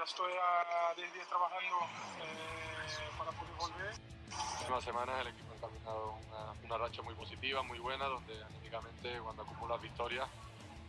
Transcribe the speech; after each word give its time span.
Ya 0.00 0.04
estoy 0.04 0.32
a 0.32 0.94
10 0.94 1.12
días 1.12 1.28
trabajando 1.28 1.76
eh, 2.22 3.18
para 3.18 3.30
poder 3.32 3.54
volver. 3.58 3.94
En 4.64 4.72
una 4.72 4.80
semana 4.80 5.20
el 5.20 5.26
equipo 5.26 5.52
ha 5.52 5.56
encaminado 5.56 6.14
una, 6.26 6.52
una 6.64 6.78
racha 6.78 7.02
muy 7.02 7.14
positiva, 7.14 7.62
muy 7.62 7.78
buena, 7.80 8.06
donde 8.06 8.42
anímicamente 8.44 9.20
cuando 9.20 9.42
acumulas 9.42 9.82
victorias 9.82 10.26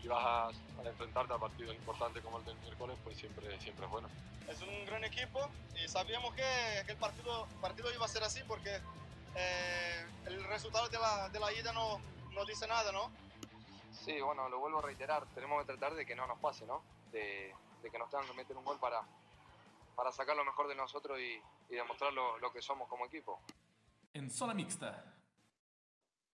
y 0.02 0.08
vas 0.08 0.24
a, 0.24 0.48
a, 0.48 0.88
enfrentarte 0.88 1.34
a 1.34 1.38
partidos 1.38 1.76
importantes 1.76 2.24
como 2.24 2.38
el 2.38 2.46
del 2.46 2.56
miércoles, 2.60 2.98
pues 3.04 3.18
siempre, 3.18 3.60
siempre 3.60 3.84
es 3.84 3.92
bueno. 3.92 4.08
Es 4.48 4.62
un 4.62 4.86
gran 4.86 5.04
equipo 5.04 5.46
y 5.76 5.90
sabíamos 5.90 6.34
que, 6.34 6.84
que 6.86 6.94
el 6.94 6.98
partido, 6.98 7.50
partido 7.60 7.94
iba 7.94 8.06
a 8.06 8.08
ser 8.08 8.24
así 8.24 8.40
porque 8.48 8.80
eh, 9.36 10.06
el 10.28 10.42
resultado 10.46 10.88
de 10.88 11.00
la, 11.00 11.28
de 11.28 11.38
la 11.42 11.52
ida 11.52 11.74
no, 11.74 12.00
no 12.32 12.46
dice 12.46 12.66
nada, 12.66 12.94
¿no? 12.94 13.12
Sí, 13.92 14.22
bueno, 14.22 14.48
lo 14.48 14.60
vuelvo 14.60 14.80
a 14.80 14.84
reiterar, 14.84 15.26
tenemos 15.36 15.60
que 15.60 15.66
tratar 15.74 15.96
de 15.96 16.06
que 16.06 16.16
no 16.16 16.28
nos 16.28 16.40
pase, 16.40 16.66
¿no? 16.66 16.82
De, 17.12 17.54
de 17.82 17.90
que 17.90 17.98
nos 17.98 18.10
tengan 18.10 18.28
que 18.28 18.34
meter 18.34 18.56
un 18.56 18.64
gol 18.64 18.80
para, 18.80 19.02
para 19.96 20.12
sacar 20.12 20.36
lo 20.36 20.46
mejor 20.46 20.68
de 20.68 20.76
nosotros 20.76 21.20
y, 21.20 21.42
y 21.74 21.76
demostrar 21.76 22.14
lo, 22.14 22.38
lo 22.40 22.52
que 22.52 22.62
somos 22.62 22.88
como 22.88 23.06
equipo. 23.06 23.42
En 24.14 24.30
zona 24.30 24.54
mixta. 24.54 25.16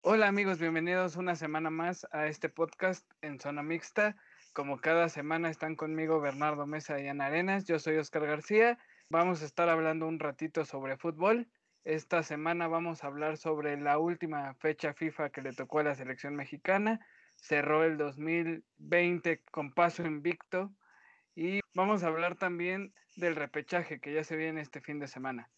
Hola 0.02 0.28
amigos, 0.28 0.58
bienvenidos 0.58 1.16
una 1.16 1.36
semana 1.36 1.70
más 1.70 2.06
a 2.10 2.26
este 2.26 2.48
podcast 2.48 3.08
en 3.22 3.38
zona 3.38 3.62
mixta. 3.62 4.16
Como 4.52 4.80
cada 4.80 5.08
semana 5.08 5.48
están 5.48 5.76
conmigo 5.76 6.20
Bernardo 6.20 6.66
Mesa 6.66 7.00
y 7.00 7.08
Ana 7.08 7.26
Arenas, 7.26 7.66
yo 7.66 7.78
soy 7.78 7.96
Oscar 7.96 8.26
García. 8.26 8.78
Vamos 9.08 9.42
a 9.42 9.44
estar 9.44 9.68
hablando 9.68 10.06
un 10.06 10.18
ratito 10.18 10.64
sobre 10.64 10.96
fútbol. 10.96 11.48
Esta 11.84 12.22
semana 12.22 12.68
vamos 12.68 13.02
a 13.02 13.06
hablar 13.06 13.36
sobre 13.36 13.76
la 13.80 13.98
última 13.98 14.54
fecha 14.54 14.92
FIFA 14.92 15.30
que 15.30 15.42
le 15.42 15.52
tocó 15.52 15.78
a 15.78 15.84
la 15.84 15.94
selección 15.94 16.34
mexicana. 16.36 17.04
Cerró 17.36 17.84
el 17.84 17.96
2020 17.96 19.42
con 19.50 19.72
paso 19.72 20.02
invicto. 20.02 20.70
Y 21.34 21.60
vamos 21.74 22.02
a 22.02 22.08
hablar 22.08 22.36
también 22.36 22.92
del 23.16 23.36
repechaje 23.36 24.00
que 24.00 24.12
ya 24.12 24.22
se 24.22 24.36
viene 24.36 24.60
este 24.60 24.80
fin 24.80 24.98
de 24.98 25.08
semana. 25.08 25.50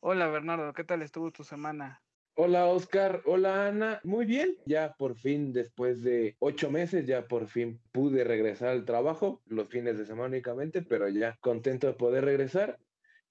Hola 0.00 0.28
Bernardo, 0.28 0.72
¿qué 0.72 0.84
tal 0.84 1.02
estuvo 1.02 1.32
tu 1.32 1.42
semana? 1.42 2.02
Hola 2.34 2.66
Oscar, 2.66 3.22
hola 3.24 3.66
Ana, 3.66 4.00
muy 4.04 4.24
bien, 4.24 4.56
ya 4.64 4.94
por 4.96 5.16
fin 5.16 5.52
después 5.52 6.04
de 6.04 6.36
ocho 6.38 6.70
meses 6.70 7.04
ya 7.04 7.26
por 7.26 7.48
fin 7.48 7.80
pude 7.90 8.22
regresar 8.22 8.68
al 8.68 8.84
trabajo, 8.84 9.42
los 9.46 9.68
fines 9.68 9.98
de 9.98 10.06
semana 10.06 10.28
únicamente, 10.28 10.82
pero 10.82 11.08
ya 11.08 11.36
contento 11.40 11.88
de 11.88 11.94
poder 11.94 12.24
regresar 12.24 12.78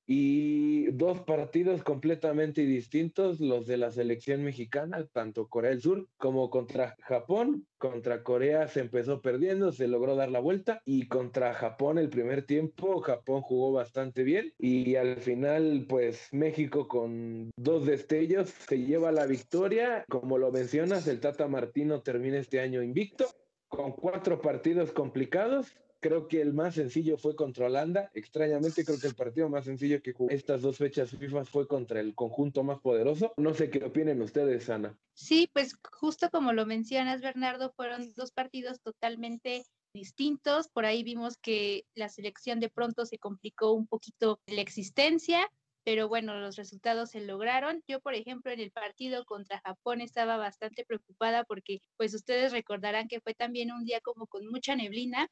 y 0.07 0.89
dos 0.93 1.19
partidos 1.21 1.83
completamente 1.83 2.61
distintos, 2.61 3.41
los 3.41 3.67
de 3.67 3.75
la 3.75 3.91
selección 3.91 4.41
mexicana, 4.41 5.05
tanto 5.11 5.47
Corea 5.47 5.71
del 5.71 5.81
Sur 5.81 6.07
como 6.17 6.49
contra 6.49 6.95
Japón. 7.01 7.67
Contra 7.77 8.23
Corea 8.23 8.67
se 8.69 8.79
empezó 8.79 9.21
perdiendo, 9.21 9.71
se 9.71 9.87
logró 9.87 10.15
dar 10.15 10.31
la 10.31 10.39
vuelta 10.39 10.81
y 10.85 11.07
contra 11.07 11.53
Japón 11.53 11.99
el 11.99 12.09
primer 12.09 12.45
tiempo, 12.45 13.01
Japón 13.01 13.41
jugó 13.41 13.73
bastante 13.73 14.23
bien 14.23 14.53
y 14.57 14.95
al 14.95 15.17
final 15.17 15.85
pues 15.87 16.29
México 16.31 16.87
con 16.87 17.51
dos 17.57 17.85
destellos 17.85 18.49
se 18.49 18.79
lleva 18.79 19.11
la 19.11 19.27
victoria. 19.27 20.05
Como 20.09 20.37
lo 20.37 20.51
mencionas, 20.51 21.07
el 21.07 21.19
Tata 21.19 21.47
Martino 21.47 22.01
termina 22.01 22.37
este 22.37 22.61
año 22.61 22.81
invicto 22.81 23.27
con 23.67 23.91
cuatro 23.91 24.41
partidos 24.41 24.91
complicados 24.91 25.75
creo 25.99 26.27
que 26.27 26.41
el 26.41 26.53
más 26.53 26.75
sencillo 26.75 27.17
fue 27.17 27.35
contra 27.35 27.67
Holanda. 27.67 28.11
Extrañamente, 28.13 28.85
creo 28.85 28.99
que 28.99 29.07
el 29.07 29.15
partido 29.15 29.49
más 29.49 29.65
sencillo 29.65 30.01
que 30.01 30.13
jugó 30.13 30.29
estas 30.29 30.61
dos 30.61 30.77
fechas 30.77 31.11
FIFA 31.11 31.45
fue 31.45 31.67
contra 31.67 31.99
el 31.99 32.15
conjunto 32.15 32.63
más 32.63 32.79
poderoso. 32.79 33.33
No 33.37 33.53
sé 33.53 33.69
qué 33.69 33.83
opinen 33.83 34.21
ustedes, 34.21 34.69
Ana. 34.69 34.97
Sí, 35.13 35.49
pues 35.53 35.77
justo 35.91 36.29
como 36.29 36.53
lo 36.53 36.65
mencionas, 36.65 37.21
Bernardo, 37.21 37.71
fueron 37.71 38.13
dos 38.15 38.31
partidos 38.31 38.81
totalmente 38.81 39.65
distintos. 39.93 40.67
Por 40.69 40.85
ahí 40.85 41.03
vimos 41.03 41.37
que 41.37 41.85
la 41.95 42.09
selección 42.09 42.59
de 42.59 42.69
pronto 42.69 43.05
se 43.05 43.17
complicó 43.17 43.71
un 43.71 43.87
poquito 43.87 44.39
la 44.47 44.61
existencia, 44.61 45.49
pero 45.83 46.07
bueno, 46.07 46.39
los 46.39 46.55
resultados 46.57 47.11
se 47.11 47.21
lograron. 47.21 47.83
Yo, 47.87 47.99
por 48.01 48.13
ejemplo, 48.13 48.51
en 48.51 48.59
el 48.59 48.71
partido 48.71 49.25
contra 49.25 49.61
Japón 49.61 50.01
estaba 50.01 50.37
bastante 50.37 50.85
preocupada 50.85 51.45
porque, 51.45 51.81
pues 51.95 52.13
ustedes 52.13 52.51
recordarán 52.51 53.07
que 53.07 53.21
fue 53.21 53.33
también 53.33 53.71
un 53.71 53.85
día 53.85 54.01
como 54.01 54.27
con 54.27 54.45
mucha 54.47 54.75
neblina 54.75 55.29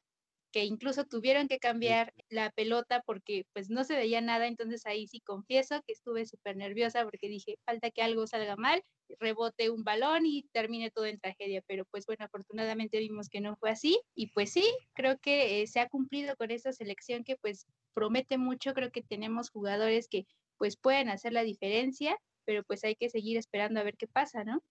que 0.56 0.64
incluso 0.64 1.04
tuvieron 1.04 1.48
que 1.48 1.58
cambiar 1.58 2.14
la 2.30 2.50
pelota 2.50 3.02
porque 3.04 3.44
pues 3.52 3.68
no 3.68 3.84
se 3.84 3.94
veía 3.94 4.22
nada, 4.22 4.46
entonces 4.46 4.86
ahí 4.86 5.06
sí 5.06 5.20
confieso 5.20 5.82
que 5.86 5.92
estuve 5.92 6.24
súper 6.24 6.56
nerviosa 6.56 7.04
porque 7.04 7.28
dije, 7.28 7.58
falta 7.66 7.90
que 7.90 8.00
algo 8.00 8.26
salga 8.26 8.56
mal, 8.56 8.82
rebote 9.20 9.68
un 9.68 9.84
balón 9.84 10.24
y 10.24 10.44
termine 10.52 10.90
todo 10.90 11.04
en 11.04 11.20
tragedia, 11.20 11.60
pero 11.66 11.84
pues 11.84 12.06
bueno, 12.06 12.24
afortunadamente 12.24 12.98
vimos 13.00 13.28
que 13.28 13.42
no 13.42 13.54
fue 13.56 13.68
así 13.68 14.00
y 14.14 14.28
pues 14.28 14.50
sí, 14.50 14.64
creo 14.94 15.18
que 15.18 15.60
eh, 15.60 15.66
se 15.66 15.80
ha 15.80 15.90
cumplido 15.90 16.34
con 16.36 16.50
esta 16.50 16.72
selección 16.72 17.22
que 17.22 17.36
pues 17.36 17.66
promete 17.92 18.38
mucho, 18.38 18.72
creo 18.72 18.90
que 18.90 19.02
tenemos 19.02 19.50
jugadores 19.50 20.08
que 20.08 20.24
pues 20.56 20.78
pueden 20.78 21.10
hacer 21.10 21.34
la 21.34 21.42
diferencia, 21.42 22.16
pero 22.46 22.64
pues 22.64 22.82
hay 22.82 22.96
que 22.96 23.10
seguir 23.10 23.36
esperando 23.36 23.78
a 23.78 23.84
ver 23.84 23.98
qué 23.98 24.06
pasa, 24.06 24.42
¿no? 24.42 24.62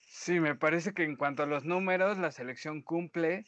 Sí, 0.00 0.40
me 0.40 0.54
parece 0.54 0.94
que 0.94 1.04
en 1.04 1.16
cuanto 1.16 1.42
a 1.42 1.46
los 1.46 1.66
números, 1.66 2.16
la 2.16 2.32
selección 2.32 2.80
cumple 2.80 3.44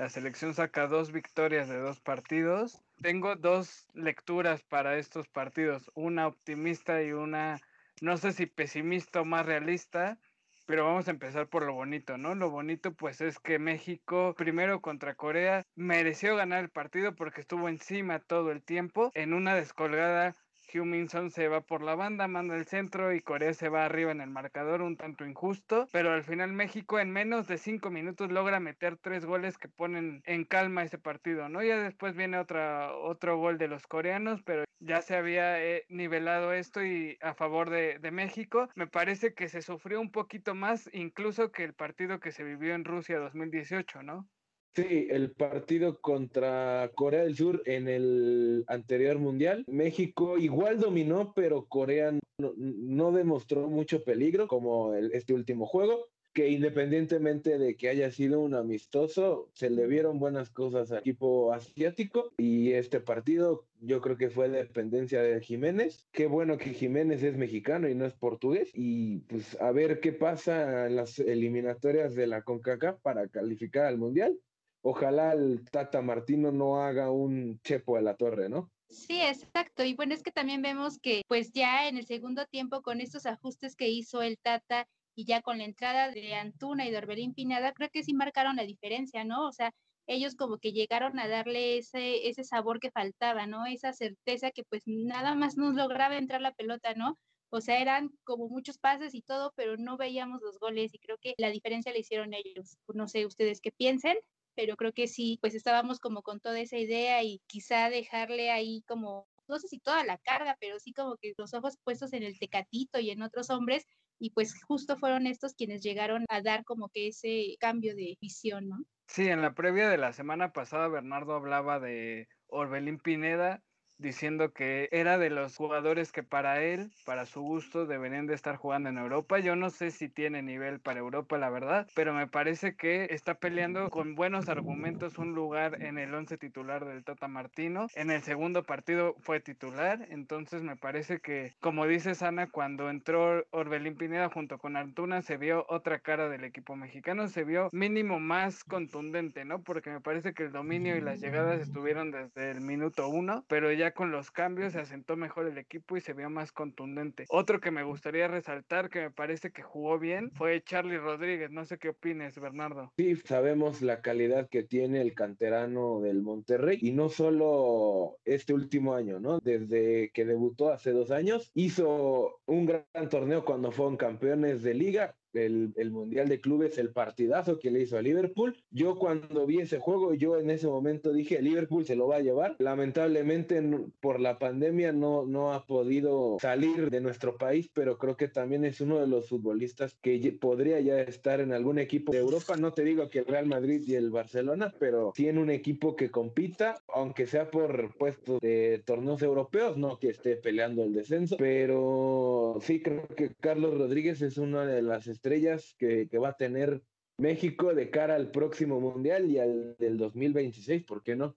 la 0.00 0.08
selección 0.08 0.54
saca 0.54 0.86
dos 0.86 1.12
victorias 1.12 1.68
de 1.68 1.76
dos 1.76 2.00
partidos. 2.00 2.80
Tengo 3.02 3.36
dos 3.36 3.86
lecturas 3.92 4.62
para 4.62 4.96
estos 4.96 5.28
partidos, 5.28 5.90
una 5.94 6.26
optimista 6.26 7.02
y 7.02 7.12
una, 7.12 7.60
no 8.00 8.16
sé 8.16 8.32
si 8.32 8.46
pesimista 8.46 9.20
o 9.20 9.26
más 9.26 9.44
realista, 9.44 10.18
pero 10.64 10.86
vamos 10.86 11.06
a 11.06 11.10
empezar 11.10 11.48
por 11.48 11.66
lo 11.66 11.74
bonito, 11.74 12.16
¿no? 12.16 12.34
Lo 12.34 12.48
bonito 12.48 12.94
pues 12.94 13.20
es 13.20 13.38
que 13.38 13.58
México, 13.58 14.34
primero 14.38 14.80
contra 14.80 15.16
Corea, 15.16 15.66
mereció 15.74 16.34
ganar 16.34 16.64
el 16.64 16.70
partido 16.70 17.14
porque 17.14 17.42
estuvo 17.42 17.68
encima 17.68 18.20
todo 18.20 18.52
el 18.52 18.62
tiempo 18.62 19.10
en 19.12 19.34
una 19.34 19.54
descolgada 19.54 20.34
Huminson 20.74 21.30
se 21.30 21.48
va 21.48 21.60
por 21.60 21.82
la 21.82 21.94
banda, 21.94 22.28
manda 22.28 22.56
el 22.56 22.66
centro 22.66 23.12
y 23.12 23.20
Corea 23.20 23.54
se 23.54 23.68
va 23.68 23.84
arriba 23.84 24.12
en 24.12 24.20
el 24.20 24.30
marcador, 24.30 24.82
un 24.82 24.96
tanto 24.96 25.26
injusto, 25.26 25.86
pero 25.92 26.12
al 26.12 26.24
final 26.24 26.52
México 26.52 26.98
en 26.98 27.10
menos 27.10 27.48
de 27.48 27.58
cinco 27.58 27.90
minutos 27.90 28.30
logra 28.30 28.60
meter 28.60 28.96
tres 28.96 29.24
goles 29.24 29.58
que 29.58 29.68
ponen 29.68 30.22
en 30.26 30.44
calma 30.44 30.82
ese 30.82 30.98
partido, 30.98 31.48
¿no? 31.48 31.62
Ya 31.62 31.82
después 31.82 32.14
viene 32.14 32.38
otra, 32.38 32.92
otro 32.94 33.38
gol 33.38 33.58
de 33.58 33.68
los 33.68 33.86
coreanos, 33.86 34.42
pero 34.42 34.64
ya 34.78 35.02
se 35.02 35.16
había 35.16 35.62
eh, 35.62 35.84
nivelado 35.88 36.52
esto 36.52 36.84
y 36.84 37.18
a 37.20 37.34
favor 37.34 37.70
de, 37.70 37.98
de 37.98 38.10
México. 38.10 38.68
Me 38.74 38.86
parece 38.86 39.34
que 39.34 39.48
se 39.48 39.62
sufrió 39.62 40.00
un 40.00 40.10
poquito 40.10 40.54
más 40.54 40.88
incluso 40.92 41.52
que 41.52 41.64
el 41.64 41.74
partido 41.74 42.20
que 42.20 42.32
se 42.32 42.44
vivió 42.44 42.74
en 42.74 42.84
Rusia 42.84 43.18
2018, 43.18 44.02
¿no? 44.02 44.28
Sí, 44.74 45.08
el 45.10 45.32
partido 45.32 46.00
contra 46.00 46.92
Corea 46.94 47.24
del 47.24 47.36
Sur 47.36 47.62
en 47.66 47.88
el 47.88 48.64
anterior 48.68 49.18
mundial. 49.18 49.64
México 49.66 50.38
igual 50.38 50.78
dominó, 50.78 51.32
pero 51.34 51.66
Corea 51.66 52.12
no, 52.38 52.52
no 52.56 53.10
demostró 53.10 53.68
mucho 53.68 54.04
peligro 54.04 54.46
como 54.46 54.94
el, 54.94 55.12
este 55.12 55.34
último 55.34 55.66
juego. 55.66 56.06
Que 56.32 56.48
independientemente 56.48 57.58
de 57.58 57.74
que 57.74 57.88
haya 57.88 58.12
sido 58.12 58.38
un 58.38 58.54
amistoso, 58.54 59.50
se 59.52 59.68
le 59.68 59.88
vieron 59.88 60.20
buenas 60.20 60.48
cosas 60.48 60.92
al 60.92 60.98
equipo 60.98 61.52
asiático 61.52 62.32
y 62.38 62.70
este 62.70 63.00
partido 63.00 63.66
yo 63.80 64.00
creo 64.00 64.16
que 64.16 64.30
fue 64.30 64.48
dependencia 64.48 65.20
de 65.22 65.40
Jiménez. 65.40 66.06
Qué 66.12 66.26
bueno 66.28 66.56
que 66.56 66.72
Jiménez 66.72 67.24
es 67.24 67.36
mexicano 67.36 67.88
y 67.88 67.96
no 67.96 68.06
es 68.06 68.14
portugués. 68.14 68.70
Y 68.74 69.22
pues 69.22 69.60
a 69.60 69.72
ver 69.72 69.98
qué 69.98 70.12
pasa 70.12 70.86
en 70.86 70.94
las 70.94 71.18
eliminatorias 71.18 72.14
de 72.14 72.28
la 72.28 72.42
CONCACAF 72.42 73.00
para 73.00 73.26
calificar 73.26 73.86
al 73.86 73.98
Mundial 73.98 74.38
ojalá 74.82 75.32
el 75.32 75.64
Tata 75.70 76.02
Martino 76.02 76.52
no 76.52 76.82
haga 76.82 77.10
un 77.10 77.60
chepo 77.62 77.96
de 77.96 78.02
la 78.02 78.16
torre, 78.16 78.48
¿no? 78.48 78.70
Sí, 78.88 79.20
exacto. 79.20 79.84
Y 79.84 79.94
bueno, 79.94 80.14
es 80.14 80.22
que 80.22 80.32
también 80.32 80.62
vemos 80.62 80.98
que 80.98 81.22
pues 81.28 81.52
ya 81.52 81.88
en 81.88 81.96
el 81.96 82.06
segundo 82.06 82.44
tiempo 82.46 82.82
con 82.82 83.00
estos 83.00 83.24
ajustes 83.26 83.76
que 83.76 83.88
hizo 83.88 84.20
el 84.22 84.36
Tata 84.38 84.86
y 85.14 85.26
ya 85.26 85.42
con 85.42 85.58
la 85.58 85.64
entrada 85.64 86.10
de 86.10 86.34
Antuna 86.34 86.86
y 86.86 86.90
de 86.90 86.98
Orbelín 86.98 87.34
Pineda, 87.34 87.72
creo 87.72 87.88
que 87.92 88.02
sí 88.02 88.14
marcaron 88.14 88.56
la 88.56 88.64
diferencia, 88.64 89.24
¿no? 89.24 89.46
O 89.46 89.52
sea, 89.52 89.72
ellos 90.06 90.34
como 90.34 90.58
que 90.58 90.72
llegaron 90.72 91.18
a 91.20 91.28
darle 91.28 91.78
ese, 91.78 92.28
ese 92.28 92.42
sabor 92.42 92.80
que 92.80 92.90
faltaba, 92.90 93.46
¿no? 93.46 93.66
Esa 93.66 93.92
certeza 93.92 94.50
que 94.50 94.64
pues 94.64 94.82
nada 94.86 95.34
más 95.36 95.56
nos 95.56 95.74
lograba 95.74 96.16
entrar 96.18 96.40
la 96.40 96.52
pelota, 96.52 96.94
¿no? 96.94 97.16
O 97.50 97.60
sea, 97.60 97.80
eran 97.80 98.10
como 98.24 98.48
muchos 98.48 98.78
pases 98.78 99.14
y 99.14 99.22
todo, 99.22 99.52
pero 99.56 99.76
no 99.76 99.96
veíamos 99.96 100.40
los 100.42 100.58
goles 100.58 100.94
y 100.94 100.98
creo 100.98 101.18
que 101.20 101.34
la 101.38 101.50
diferencia 101.50 101.92
la 101.92 101.98
hicieron 101.98 102.32
ellos. 102.34 102.78
No 102.92 103.08
sé 103.08 103.26
ustedes 103.26 103.60
qué 103.60 103.70
piensen, 103.72 104.16
pero 104.54 104.76
creo 104.76 104.92
que 104.92 105.08
sí, 105.08 105.38
pues 105.40 105.54
estábamos 105.54 106.00
como 106.00 106.22
con 106.22 106.40
toda 106.40 106.60
esa 106.60 106.78
idea 106.78 107.22
y 107.22 107.40
quizá 107.46 107.90
dejarle 107.90 108.50
ahí 108.50 108.82
como, 108.86 109.28
no 109.48 109.58
sé 109.58 109.68
si 109.68 109.78
toda 109.78 110.04
la 110.04 110.18
carga, 110.18 110.56
pero 110.60 110.78
sí 110.78 110.92
como 110.92 111.16
que 111.16 111.32
los 111.36 111.54
ojos 111.54 111.76
puestos 111.84 112.12
en 112.12 112.22
el 112.22 112.38
tecatito 112.38 113.00
y 113.00 113.10
en 113.10 113.22
otros 113.22 113.50
hombres 113.50 113.86
y 114.18 114.30
pues 114.30 114.54
justo 114.64 114.98
fueron 114.98 115.26
estos 115.26 115.54
quienes 115.54 115.82
llegaron 115.82 116.24
a 116.28 116.42
dar 116.42 116.64
como 116.64 116.90
que 116.90 117.08
ese 117.08 117.56
cambio 117.58 117.96
de 117.96 118.18
visión, 118.20 118.68
¿no? 118.68 118.84
Sí, 119.06 119.26
en 119.26 119.42
la 119.42 119.54
previa 119.54 119.88
de 119.88 119.98
la 119.98 120.12
semana 120.12 120.52
pasada 120.52 120.86
Bernardo 120.88 121.34
hablaba 121.34 121.80
de 121.80 122.28
Orbelín 122.46 122.98
Pineda 122.98 123.62
diciendo 124.00 124.52
que 124.52 124.88
era 124.92 125.18
de 125.18 125.30
los 125.30 125.56
jugadores 125.56 126.12
que 126.12 126.22
para 126.22 126.62
él, 126.62 126.90
para 127.04 127.26
su 127.26 127.42
gusto, 127.42 127.86
deberían 127.86 128.26
de 128.26 128.34
estar 128.34 128.56
jugando 128.56 128.88
en 128.88 128.98
Europa. 128.98 129.38
Yo 129.38 129.56
no 129.56 129.70
sé 129.70 129.90
si 129.90 130.08
tiene 130.08 130.42
nivel 130.42 130.80
para 130.80 131.00
Europa, 131.00 131.38
la 131.38 131.50
verdad, 131.50 131.86
pero 131.94 132.12
me 132.12 132.26
parece 132.26 132.74
que 132.74 133.08
está 133.10 133.34
peleando 133.34 133.90
con 133.90 134.14
buenos 134.14 134.48
argumentos 134.48 135.18
un 135.18 135.34
lugar 135.34 135.82
en 135.82 135.98
el 135.98 136.14
once 136.14 136.38
titular 136.38 136.84
del 136.84 137.04
Tata 137.04 137.28
Martino. 137.28 137.88
En 137.94 138.10
el 138.10 138.22
segundo 138.22 138.62
partido 138.62 139.14
fue 139.20 139.40
titular, 139.40 140.06
entonces 140.10 140.62
me 140.62 140.76
parece 140.76 141.20
que, 141.20 141.54
como 141.60 141.86
dice 141.86 142.14
Sana, 142.14 142.46
cuando 142.48 142.90
entró 142.90 143.44
Orbelín 143.50 143.96
Pineda 143.96 144.28
junto 144.28 144.58
con 144.58 144.76
Artuna, 144.76 145.22
se 145.22 145.36
vio 145.36 145.66
otra 145.68 145.98
cara 145.98 146.28
del 146.28 146.44
equipo 146.44 146.76
mexicano, 146.76 147.28
se 147.28 147.44
vio 147.44 147.68
mínimo 147.72 148.20
más 148.20 148.64
contundente, 148.64 149.44
¿no? 149.44 149.62
Porque 149.62 149.90
me 149.90 150.00
parece 150.00 150.32
que 150.32 150.44
el 150.44 150.52
dominio 150.52 150.96
y 150.96 151.00
las 151.00 151.20
llegadas 151.20 151.60
estuvieron 151.60 152.10
desde 152.10 152.50
el 152.50 152.60
minuto 152.60 153.08
uno, 153.08 153.44
pero 153.48 153.72
ya 153.72 153.89
con 153.92 154.10
los 154.10 154.30
cambios 154.30 154.72
se 154.72 154.80
asentó 154.80 155.16
mejor 155.16 155.46
el 155.46 155.58
equipo 155.58 155.96
y 155.96 156.00
se 156.00 156.12
vio 156.12 156.30
más 156.30 156.52
contundente. 156.52 157.24
Otro 157.28 157.60
que 157.60 157.70
me 157.70 157.82
gustaría 157.82 158.28
resaltar, 158.28 158.90
que 158.90 159.00
me 159.00 159.10
parece 159.10 159.50
que 159.50 159.62
jugó 159.62 159.98
bien, 159.98 160.30
fue 160.32 160.62
Charlie 160.62 160.98
Rodríguez. 160.98 161.50
No 161.50 161.64
sé 161.64 161.78
qué 161.78 161.90
opines, 161.90 162.38
Bernardo. 162.38 162.92
Sí, 162.96 163.16
sabemos 163.16 163.82
la 163.82 164.00
calidad 164.02 164.48
que 164.48 164.62
tiene 164.62 165.00
el 165.00 165.14
canterano 165.14 166.00
del 166.00 166.22
Monterrey 166.22 166.78
y 166.80 166.92
no 166.92 167.08
solo 167.08 168.18
este 168.24 168.52
último 168.52 168.94
año, 168.94 169.20
¿no? 169.20 169.40
Desde 169.40 170.10
que 170.12 170.24
debutó 170.24 170.70
hace 170.70 170.92
dos 170.92 171.10
años, 171.10 171.50
hizo 171.54 172.40
un 172.46 172.66
gran 172.66 173.08
torneo 173.08 173.44
cuando 173.44 173.70
fueron 173.70 173.96
campeones 173.96 174.62
de 174.62 174.74
liga, 174.74 175.16
el, 175.32 175.72
el, 175.76 175.90
Mundial 175.90 176.28
de 176.28 176.40
Clubes, 176.40 176.78
el 176.78 176.90
partidazo 176.90 177.58
que 177.58 177.70
le 177.70 177.82
hizo 177.82 177.96
a 177.96 178.02
Liverpool. 178.02 178.56
Yo 178.70 178.96
cuando 178.96 179.46
vi 179.46 179.60
ese 179.60 179.78
juego, 179.78 180.14
yo 180.14 180.38
en 180.38 180.50
ese 180.50 180.66
momento 180.66 181.12
dije, 181.12 181.42
Liverpool 181.42 181.84
se 181.84 181.96
lo 181.96 182.08
va 182.08 182.16
a 182.16 182.20
llevar. 182.20 182.56
Lamentablemente 182.58 183.62
por 184.00 184.20
la 184.20 184.38
pandemia 184.38 184.92
no, 184.92 185.26
no 185.26 185.52
ha 185.52 185.66
podido 185.66 186.38
salir 186.40 186.90
de 186.90 187.00
nuestro 187.00 187.36
país, 187.36 187.70
pero 187.72 187.98
creo 187.98 188.16
que 188.16 188.28
también 188.28 188.64
es 188.64 188.80
uno 188.80 188.98
de 188.98 189.06
los 189.06 189.28
futbolistas 189.28 189.96
que 190.00 190.36
podría 190.40 190.80
ya 190.80 191.00
estar 191.00 191.40
en 191.40 191.52
algún 191.52 191.78
equipo 191.78 192.12
de 192.12 192.18
Europa. 192.18 192.56
No 192.56 192.72
te 192.72 192.84
digo 192.84 193.08
que 193.08 193.20
el 193.20 193.26
Real 193.26 193.46
Madrid 193.46 193.82
y 193.86 193.94
el 193.94 194.10
Barcelona, 194.10 194.72
pero 194.78 195.12
tiene 195.14 195.40
un 195.40 195.50
equipo 195.50 195.96
que 195.96 196.10
compita, 196.10 196.82
aunque 196.88 197.26
sea 197.26 197.50
por 197.50 197.96
puestos 197.96 198.40
de 198.40 198.82
torneos 198.84 199.22
europeos, 199.22 199.76
no 199.76 199.98
que 199.98 200.08
esté 200.08 200.36
peleando 200.36 200.82
el 200.84 200.92
descenso, 200.92 201.36
pero 201.38 202.58
sí 202.60 202.82
creo 202.82 203.06
que 203.16 203.30
Carlos 203.40 203.76
Rodríguez 203.76 204.22
es 204.22 204.38
una 204.38 204.64
de 204.64 204.82
las 204.82 205.06
estrellas 205.20 205.74
que, 205.78 206.08
va 206.18 206.30
a 206.30 206.36
tener 206.36 206.82
México 207.18 207.74
de 207.74 207.90
cara 207.90 208.14
al 208.14 208.30
próximo 208.30 208.80
Mundial 208.80 209.30
y 209.30 209.38
al 209.38 209.76
del 209.76 209.98
2026, 209.98 210.84
¿por 210.84 211.02
qué 211.02 211.14
no? 211.14 211.36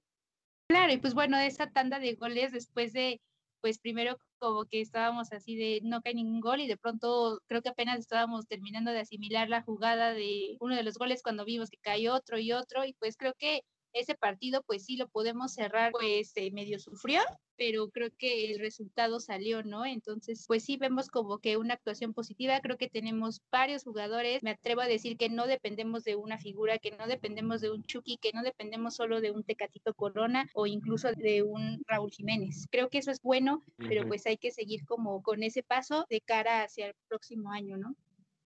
Claro, 0.69 0.94
y 0.94 0.97
pues 0.97 1.13
bueno, 1.13 1.38
esa 1.38 1.69
tanda 1.69 2.00
de 2.00 2.15
goles 2.15 2.53
después 2.53 2.94
de, 2.94 3.19
pues 3.59 3.80
primero 3.80 4.18
como 4.39 4.65
que 4.65 4.80
estábamos 4.80 5.33
así 5.33 5.57
de 5.57 5.81
no 5.83 6.01
cae 6.01 6.13
ningún 6.13 6.39
gol 6.39 6.62
y 6.62 6.68
de 6.68 6.77
pronto 6.77 7.41
creo 7.47 7.62
que 7.62 7.69
apenas 7.69 8.00
estábamos 8.00 8.47
terminando 8.47 8.91
de 8.91 9.00
asimilar 9.00 9.50
la 9.50 9.62
jugada 9.62 10.13
de 10.13 10.57
uno 10.62 10.75
de 10.75 10.83
los 10.83 10.95
goles 10.95 11.21
cuando 11.21 11.45
vimos 11.45 11.69
que 11.69 11.77
cayó 11.77 12.13
otro 12.13 12.39
y 12.39 12.53
otro 12.53 12.85
y 12.85 12.94
pues 12.94 13.18
creo 13.18 13.33
que 13.38 13.63
ese 13.94 14.16
partido 14.16 14.63
pues 14.63 14.86
sí 14.86 14.98
lo 14.98 15.07
podemos 15.07 15.54
cerrar, 15.54 15.92
pues 15.92 16.31
eh, 16.36 16.51
medio 16.51 16.80
sufrió, 16.80 17.22
pero 17.56 17.90
creo 17.90 18.10
que 18.18 18.51
el 18.51 18.60
resultado 18.60 19.19
salió, 19.19 19.63
¿no? 19.63 19.86
Entonces, 19.86 20.45
pues 20.48 20.63
sí 20.63 20.78
vemos 20.78 21.10
como 21.10 21.40
que 21.40 21.57
una 21.57 21.75
actuación 21.75 22.13
positiva, 22.13 22.60
creo 22.62 22.78
que 22.78 22.90
tenemos 22.90 23.42
varios 23.51 23.84
jugadores, 23.84 24.44
me 24.44 24.51
atrevo 24.51 24.81
a 24.81 24.88
decir 24.88 25.18
que 25.18 25.30
no 25.30 25.48
dependemos 25.48 26.04
de 26.04 26.16
una 26.16 26.38
figura, 26.38 26.80
que 26.80 26.92
no 26.92 27.07
dependemos 27.07 27.62
de 27.62 27.72
un 27.72 27.84
Chucky, 27.84 28.18
que 28.18 28.34
no 28.34 28.44
dependemos 28.44 28.95
solo 28.95 29.22
de 29.22 29.31
un 29.31 29.44
Tecatito 29.44 29.94
Corona 29.94 30.50
o 30.54 30.68
incluso 30.68 31.12
de 31.13 31.44
un 31.44 31.84
Raúl 31.88 32.12
Jiménez. 32.12 32.68
Creo 32.72 32.90
que 32.90 32.98
eso 32.98 33.12
es 33.12 33.22
bueno, 33.22 33.63
pero 33.78 34.07
pues 34.07 34.25
hay 34.25 34.38
que 34.38 34.51
seguir 34.51 34.86
como 34.86 35.22
con 35.22 35.44
ese 35.44 35.63
paso 35.63 36.06
de 36.10 36.22
cara 36.22 36.63
hacia 36.63 36.88
el 36.88 36.95
próximo 37.07 37.51
año, 37.51 37.78
¿no? 37.78 37.95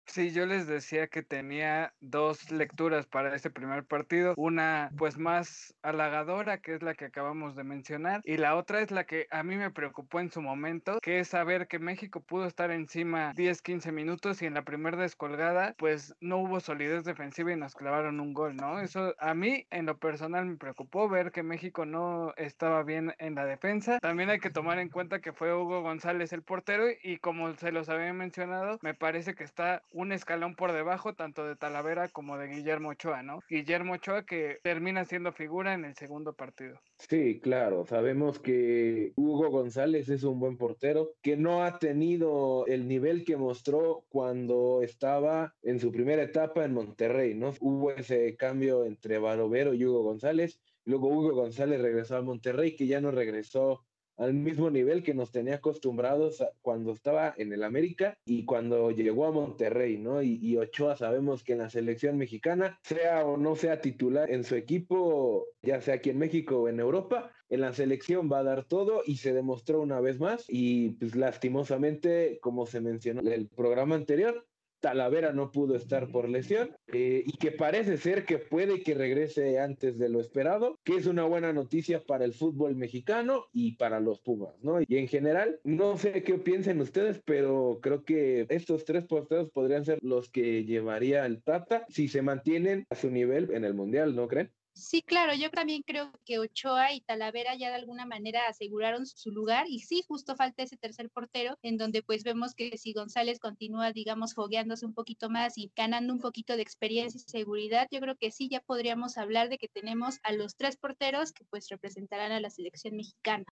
Sí, 0.06 0.32
yo 0.32 0.44
les 0.44 0.66
decía 0.66 1.06
que 1.06 1.22
tenía 1.22 1.94
dos 2.00 2.50
lecturas 2.50 3.06
para 3.06 3.34
este 3.34 3.48
primer 3.50 3.84
partido. 3.84 4.34
Una, 4.36 4.90
pues 4.98 5.18
más 5.18 5.74
halagadora, 5.82 6.58
que 6.58 6.74
es 6.74 6.82
la 6.82 6.94
que 6.94 7.04
acabamos 7.04 7.54
de 7.54 7.62
mencionar, 7.62 8.20
y 8.24 8.36
la 8.36 8.56
otra 8.56 8.80
es 8.80 8.90
la 8.90 9.04
que 9.04 9.28
a 9.30 9.44
mí 9.44 9.56
me 9.56 9.70
preocupó 9.70 10.18
en 10.18 10.30
su 10.30 10.42
momento, 10.42 10.98
que 11.00 11.20
es 11.20 11.28
saber 11.28 11.68
que 11.68 11.78
México 11.78 12.20
pudo 12.20 12.46
estar 12.46 12.72
encima 12.72 13.32
10, 13.34 13.62
15 13.62 13.92
minutos 13.92 14.42
y 14.42 14.46
en 14.46 14.54
la 14.54 14.64
primera 14.64 14.96
descolgada, 14.96 15.74
pues 15.78 16.14
no 16.20 16.38
hubo 16.38 16.58
solidez 16.58 17.04
defensiva 17.04 17.52
y 17.52 17.56
nos 17.56 17.74
clavaron 17.74 18.18
un 18.18 18.34
gol, 18.34 18.56
¿no? 18.56 18.80
Eso 18.80 19.14
a 19.18 19.34
mí, 19.34 19.66
en 19.70 19.86
lo 19.86 19.98
personal, 19.98 20.44
me 20.46 20.56
preocupó 20.56 21.08
ver 21.08 21.30
que 21.30 21.42
México 21.44 21.86
no 21.86 22.34
estaba 22.36 22.82
bien 22.82 23.14
en 23.18 23.36
la 23.36 23.44
defensa. 23.44 23.98
También 24.00 24.30
hay 24.30 24.40
que 24.40 24.50
tomar 24.50 24.78
en 24.80 24.88
cuenta 24.88 25.20
que 25.20 25.32
fue 25.32 25.54
Hugo 25.54 25.82
González 25.82 26.32
el 26.32 26.42
portero 26.42 26.86
y 27.02 27.18
como 27.18 27.54
se 27.54 27.70
los 27.70 27.88
había 27.88 28.12
mencionado, 28.12 28.78
me 28.82 28.94
parece 28.94 29.34
que 29.34 29.44
está 29.44 29.82
un 30.00 30.12
escalón 30.12 30.54
por 30.54 30.72
debajo 30.72 31.14
tanto 31.14 31.46
de 31.46 31.56
Talavera 31.56 32.08
como 32.08 32.38
de 32.38 32.48
Guillermo 32.48 32.90
Ochoa, 32.90 33.22
¿no? 33.22 33.40
Guillermo 33.48 33.94
Ochoa 33.94 34.24
que 34.24 34.58
termina 34.62 35.04
siendo 35.04 35.32
figura 35.32 35.74
en 35.74 35.84
el 35.84 35.94
segundo 35.94 36.32
partido. 36.32 36.80
Sí, 36.98 37.40
claro, 37.40 37.84
sabemos 37.86 38.38
que 38.38 39.12
Hugo 39.16 39.50
González 39.50 40.08
es 40.08 40.24
un 40.24 40.40
buen 40.40 40.56
portero, 40.56 41.12
que 41.22 41.36
no 41.36 41.64
ha 41.64 41.78
tenido 41.78 42.66
el 42.66 42.88
nivel 42.88 43.24
que 43.24 43.36
mostró 43.36 44.04
cuando 44.08 44.80
estaba 44.82 45.54
en 45.62 45.78
su 45.80 45.92
primera 45.92 46.22
etapa 46.22 46.64
en 46.64 46.74
Monterrey, 46.74 47.34
¿no? 47.34 47.52
Hubo 47.60 47.90
ese 47.92 48.36
cambio 48.36 48.84
entre 48.84 49.18
Barovero 49.18 49.74
y 49.74 49.84
Hugo 49.84 50.02
González, 50.02 50.60
luego 50.84 51.08
Hugo 51.08 51.34
González 51.34 51.80
regresó 51.80 52.16
a 52.16 52.22
Monterrey, 52.22 52.76
que 52.76 52.86
ya 52.86 53.00
no 53.00 53.10
regresó 53.10 53.84
al 54.20 54.34
mismo 54.34 54.70
nivel 54.70 55.02
que 55.02 55.14
nos 55.14 55.32
tenía 55.32 55.56
acostumbrados 55.56 56.44
cuando 56.60 56.92
estaba 56.92 57.34
en 57.38 57.52
el 57.52 57.64
América 57.64 58.18
y 58.26 58.44
cuando 58.44 58.90
llegó 58.90 59.26
a 59.26 59.32
Monterrey, 59.32 59.96
¿no? 59.96 60.22
Y, 60.22 60.38
y, 60.42 60.58
Ochoa 60.58 60.96
sabemos 60.96 61.42
que 61.42 61.54
en 61.54 61.60
la 61.60 61.70
selección 61.70 62.18
mexicana, 62.18 62.78
sea 62.82 63.24
o 63.24 63.38
no 63.38 63.56
sea 63.56 63.80
titular 63.80 64.30
en 64.30 64.44
su 64.44 64.56
equipo, 64.56 65.46
ya 65.62 65.80
sea 65.80 65.94
aquí 65.94 66.10
en 66.10 66.18
México 66.18 66.58
o 66.58 66.68
en 66.68 66.80
Europa, 66.80 67.32
en 67.48 67.62
la 67.62 67.72
selección 67.72 68.30
va 68.30 68.38
a 68.38 68.44
dar 68.44 68.64
todo 68.64 69.02
y 69.04 69.16
se 69.16 69.32
demostró 69.32 69.80
una 69.80 70.00
vez 70.00 70.20
más 70.20 70.44
y 70.48 70.90
pues 70.90 71.16
lastimosamente, 71.16 72.38
como 72.40 72.66
se 72.66 72.80
mencionó 72.80 73.20
en 73.22 73.32
el 73.32 73.48
programa 73.48 73.96
anterior, 73.96 74.46
Talavera 74.80 75.32
no 75.32 75.52
pudo 75.52 75.76
estar 75.76 76.08
por 76.08 76.28
lesión 76.28 76.76
eh, 76.88 77.22
y 77.26 77.32
que 77.36 77.52
parece 77.52 77.96
ser 77.96 78.24
que 78.24 78.38
puede 78.38 78.82
que 78.82 78.94
regrese 78.94 79.58
antes 79.58 79.98
de 79.98 80.08
lo 80.08 80.20
esperado, 80.20 80.78
que 80.84 80.96
es 80.96 81.06
una 81.06 81.24
buena 81.24 81.52
noticia 81.52 82.04
para 82.04 82.24
el 82.24 82.34
fútbol 82.34 82.76
mexicano 82.76 83.46
y 83.52 83.76
para 83.76 84.00
los 84.00 84.20
Pumas, 84.20 84.54
¿no? 84.62 84.80
Y 84.80 84.96
en 84.96 85.08
general, 85.08 85.60
no 85.64 85.96
sé 85.96 86.22
qué 86.22 86.34
piensen 86.38 86.80
ustedes, 86.80 87.20
pero 87.24 87.78
creo 87.82 88.04
que 88.04 88.46
estos 88.48 88.84
tres 88.84 89.04
porteros 89.04 89.50
podrían 89.50 89.84
ser 89.84 89.98
los 90.02 90.30
que 90.30 90.64
llevaría 90.64 91.26
el 91.26 91.42
Tata 91.42 91.84
si 91.88 92.08
se 92.08 92.22
mantienen 92.22 92.86
a 92.90 92.94
su 92.94 93.10
nivel 93.10 93.50
en 93.52 93.64
el 93.64 93.74
Mundial, 93.74 94.14
¿no 94.14 94.28
creen? 94.28 94.50
Sí, 94.72 95.02
claro, 95.02 95.34
yo 95.34 95.50
también 95.50 95.82
creo 95.82 96.10
que 96.24 96.38
Ochoa 96.40 96.92
y 96.92 97.00
Talavera 97.02 97.54
ya 97.54 97.68
de 97.68 97.74
alguna 97.76 98.04
manera 98.06 98.48
aseguraron 98.48 99.06
su 99.06 99.30
lugar 99.30 99.66
y 99.68 99.80
sí, 99.80 100.02
justo 100.08 100.34
falta 100.36 100.62
ese 100.64 100.76
tercer 100.76 101.10
portero 101.10 101.56
en 101.62 101.76
donde 101.76 102.02
pues 102.02 102.24
vemos 102.24 102.54
que 102.54 102.76
si 102.78 102.92
González 102.92 103.38
continúa, 103.38 103.92
digamos, 103.92 104.34
fogueándose 104.34 104.86
un 104.86 104.94
poquito 104.94 105.28
más 105.30 105.56
y 105.58 105.70
ganando 105.76 106.12
un 106.12 106.20
poquito 106.20 106.56
de 106.56 106.62
experiencia 106.62 107.18
y 107.18 107.30
seguridad, 107.30 107.86
yo 107.90 108.00
creo 108.00 108.16
que 108.16 108.30
sí, 108.32 108.48
ya 108.48 108.60
podríamos 108.60 109.18
hablar 109.18 109.48
de 109.50 109.58
que 109.58 109.68
tenemos 109.68 110.18
a 110.24 110.32
los 110.32 110.56
tres 110.56 110.76
porteros 110.76 111.32
que 111.32 111.44
pues 111.44 111.68
representarán 111.68 112.32
a 112.32 112.40
la 112.40 112.50
selección 112.50 112.96
mexicana. 112.96 113.44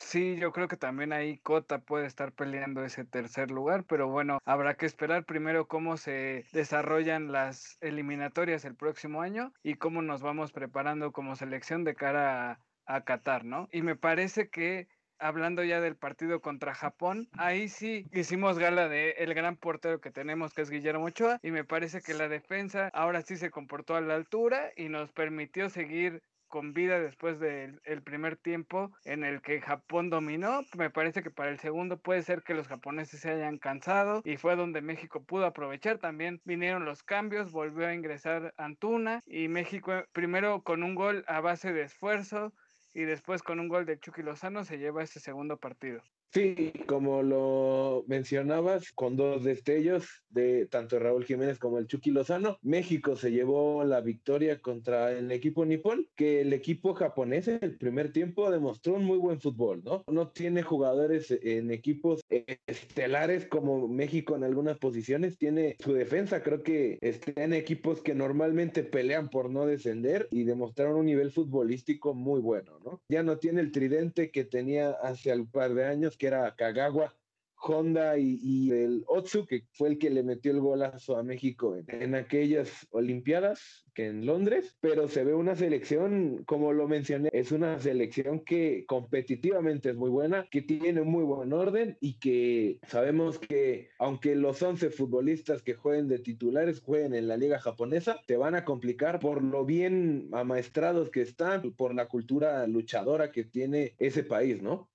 Sí, 0.00 0.36
yo 0.36 0.50
creo 0.50 0.66
que 0.66 0.76
también 0.76 1.12
ahí 1.12 1.38
Cota 1.38 1.78
puede 1.78 2.06
estar 2.06 2.32
peleando 2.32 2.82
ese 2.84 3.04
tercer 3.04 3.50
lugar, 3.50 3.84
pero 3.84 4.08
bueno, 4.08 4.38
habrá 4.44 4.74
que 4.74 4.86
esperar 4.86 5.24
primero 5.24 5.68
cómo 5.68 5.98
se 5.98 6.46
desarrollan 6.52 7.30
las 7.30 7.76
eliminatorias 7.80 8.64
el 8.64 8.74
próximo 8.74 9.20
año 9.20 9.52
y 9.62 9.74
cómo 9.74 10.02
nos 10.02 10.22
vamos 10.22 10.52
preparando 10.52 11.12
como 11.12 11.36
selección 11.36 11.84
de 11.84 11.94
cara 11.94 12.60
a, 12.86 13.04
Qatar, 13.04 13.44
¿no? 13.44 13.68
Y 13.70 13.82
me 13.82 13.94
parece 13.94 14.48
que 14.48 14.88
hablando 15.20 15.62
ya 15.62 15.80
del 15.80 15.96
partido 15.96 16.40
contra 16.40 16.74
Japón, 16.74 17.28
ahí 17.34 17.68
sí 17.68 18.06
hicimos 18.10 18.58
gala 18.58 18.88
de 18.88 19.10
el 19.18 19.34
gran 19.34 19.56
portero 19.56 20.00
que 20.00 20.10
tenemos 20.10 20.54
que 20.54 20.62
es 20.62 20.70
Guillermo 20.70 21.04
Ochoa 21.04 21.38
y 21.42 21.50
me 21.50 21.62
parece 21.62 22.00
que 22.00 22.14
la 22.14 22.28
defensa 22.28 22.88
ahora 22.94 23.20
sí 23.22 23.36
se 23.36 23.50
comportó 23.50 23.94
a 23.94 24.00
la 24.00 24.14
altura 24.14 24.72
y 24.76 24.88
nos 24.88 25.12
permitió 25.12 25.68
seguir 25.68 26.22
con 26.50 26.74
vida 26.74 27.00
después 27.00 27.40
del 27.40 27.80
primer 28.04 28.36
tiempo 28.36 28.92
en 29.04 29.24
el 29.24 29.40
que 29.40 29.62
Japón 29.62 30.10
dominó. 30.10 30.60
Me 30.76 30.90
parece 30.90 31.22
que 31.22 31.30
para 31.30 31.50
el 31.50 31.58
segundo 31.58 31.96
puede 31.96 32.22
ser 32.22 32.42
que 32.42 32.52
los 32.52 32.68
japoneses 32.68 33.20
se 33.20 33.30
hayan 33.30 33.56
cansado 33.56 34.20
y 34.24 34.36
fue 34.36 34.56
donde 34.56 34.82
México 34.82 35.24
pudo 35.24 35.46
aprovechar. 35.46 35.98
También 35.98 36.42
vinieron 36.44 36.84
los 36.84 37.02
cambios, 37.02 37.52
volvió 37.52 37.86
a 37.86 37.94
ingresar 37.94 38.52
Antuna 38.58 39.22
y 39.26 39.48
México 39.48 40.04
primero 40.12 40.62
con 40.62 40.82
un 40.82 40.94
gol 40.94 41.24
a 41.28 41.40
base 41.40 41.72
de 41.72 41.82
esfuerzo 41.82 42.52
y 42.94 43.02
después 43.02 43.42
con 43.42 43.60
un 43.60 43.68
gol 43.68 43.86
de 43.86 43.98
Chucky 43.98 44.22
Lozano 44.22 44.64
se 44.64 44.78
lleva 44.78 45.02
este 45.02 45.20
segundo 45.20 45.56
partido. 45.58 46.02
Sí, 46.32 46.72
como 46.86 47.24
lo 47.24 48.04
mencionabas, 48.06 48.92
con 48.92 49.16
dos 49.16 49.42
destellos 49.42 50.22
de 50.28 50.66
tanto 50.66 51.00
Raúl 51.00 51.24
Jiménez 51.24 51.58
como 51.58 51.78
el 51.78 51.88
Chucky 51.88 52.12
Lozano, 52.12 52.56
México 52.62 53.16
se 53.16 53.32
llevó 53.32 53.82
la 53.82 54.00
victoria 54.00 54.60
contra 54.60 55.10
el 55.10 55.32
equipo 55.32 55.64
nipón, 55.64 56.06
que 56.14 56.42
el 56.42 56.52
equipo 56.52 56.94
japonés 56.94 57.48
en 57.48 57.58
el 57.62 57.76
primer 57.76 58.12
tiempo 58.12 58.48
demostró 58.48 58.94
un 58.94 59.04
muy 59.04 59.18
buen 59.18 59.40
fútbol, 59.40 59.82
¿no? 59.82 60.04
No 60.06 60.28
tiene 60.28 60.62
jugadores 60.62 61.32
en 61.42 61.72
equipos 61.72 62.20
estelares 62.28 63.46
como 63.46 63.88
México 63.88 64.36
en 64.36 64.44
algunas 64.44 64.78
posiciones, 64.78 65.36
tiene 65.36 65.74
su 65.80 65.94
defensa, 65.94 66.44
creo 66.44 66.62
que 66.62 66.98
está 67.00 67.42
en 67.42 67.54
equipos 67.54 68.02
que 68.02 68.14
normalmente 68.14 68.84
pelean 68.84 69.30
por 69.30 69.50
no 69.50 69.66
descender 69.66 70.28
y 70.30 70.44
demostraron 70.44 70.96
un 70.96 71.06
nivel 71.06 71.32
futbolístico 71.32 72.14
muy 72.14 72.40
bueno, 72.40 72.78
Ya 73.08 73.22
no 73.22 73.38
tiene 73.38 73.60
el 73.60 73.72
tridente 73.72 74.30
que 74.30 74.44
tenía 74.44 74.90
hace 75.02 75.34
un 75.34 75.50
par 75.50 75.74
de 75.74 75.86
años 75.86 76.16
que 76.16 76.26
era 76.28 76.54
Kagawa, 76.54 77.14
Honda 77.60 78.18
y, 78.18 78.70
el 78.70 79.04
Otsu, 79.06 79.46
que 79.46 79.64
fue 79.72 79.88
el 79.88 79.98
que 79.98 80.10
le 80.10 80.22
metió 80.22 80.52
el 80.52 80.60
golazo 80.60 81.16
a 81.16 81.22
México 81.22 81.76
en, 81.88 82.14
aquellas 82.14 82.86
Olimpiadas 82.90 83.86
que 83.94 84.06
en 84.06 84.24
Londres, 84.24 84.76
pero 84.80 85.08
se 85.08 85.24
ve 85.24 85.34
una 85.34 85.56
selección, 85.56 86.44
como 86.44 86.72
lo 86.72 86.88
mencioné, 86.88 87.28
es 87.32 87.52
una 87.52 87.78
selección 87.80 88.40
que 88.44 88.84
competitivamente 88.86 89.90
es 89.90 89.96
muy 89.96 90.10
buena, 90.10 90.46
que 90.50 90.62
tiene 90.62 91.02
muy 91.02 91.24
buen 91.24 91.52
orden 91.52 91.96
y 92.00 92.18
que 92.18 92.78
sabemos 92.86 93.38
que 93.38 93.90
aunque 93.98 94.34
los 94.36 94.62
11 94.62 94.90
futbolistas 94.90 95.62
que 95.62 95.74
jueguen 95.74 96.08
de 96.08 96.18
titulares 96.18 96.80
jueguen 96.80 97.14
en 97.14 97.28
la 97.28 97.36
liga 97.36 97.58
japonesa, 97.58 98.20
te 98.26 98.36
van 98.36 98.54
a 98.54 98.64
complicar 98.64 99.18
por 99.18 99.42
lo 99.42 99.64
bien 99.64 100.28
amaestrados 100.32 101.10
que 101.10 101.22
están, 101.22 101.62
por 101.72 101.94
la 101.94 102.08
cultura 102.08 102.66
luchadora 102.66 103.32
que 103.32 103.44
tiene 103.44 103.94
ese 103.98 104.22
país, 104.22 104.62
¿no? 104.62 104.88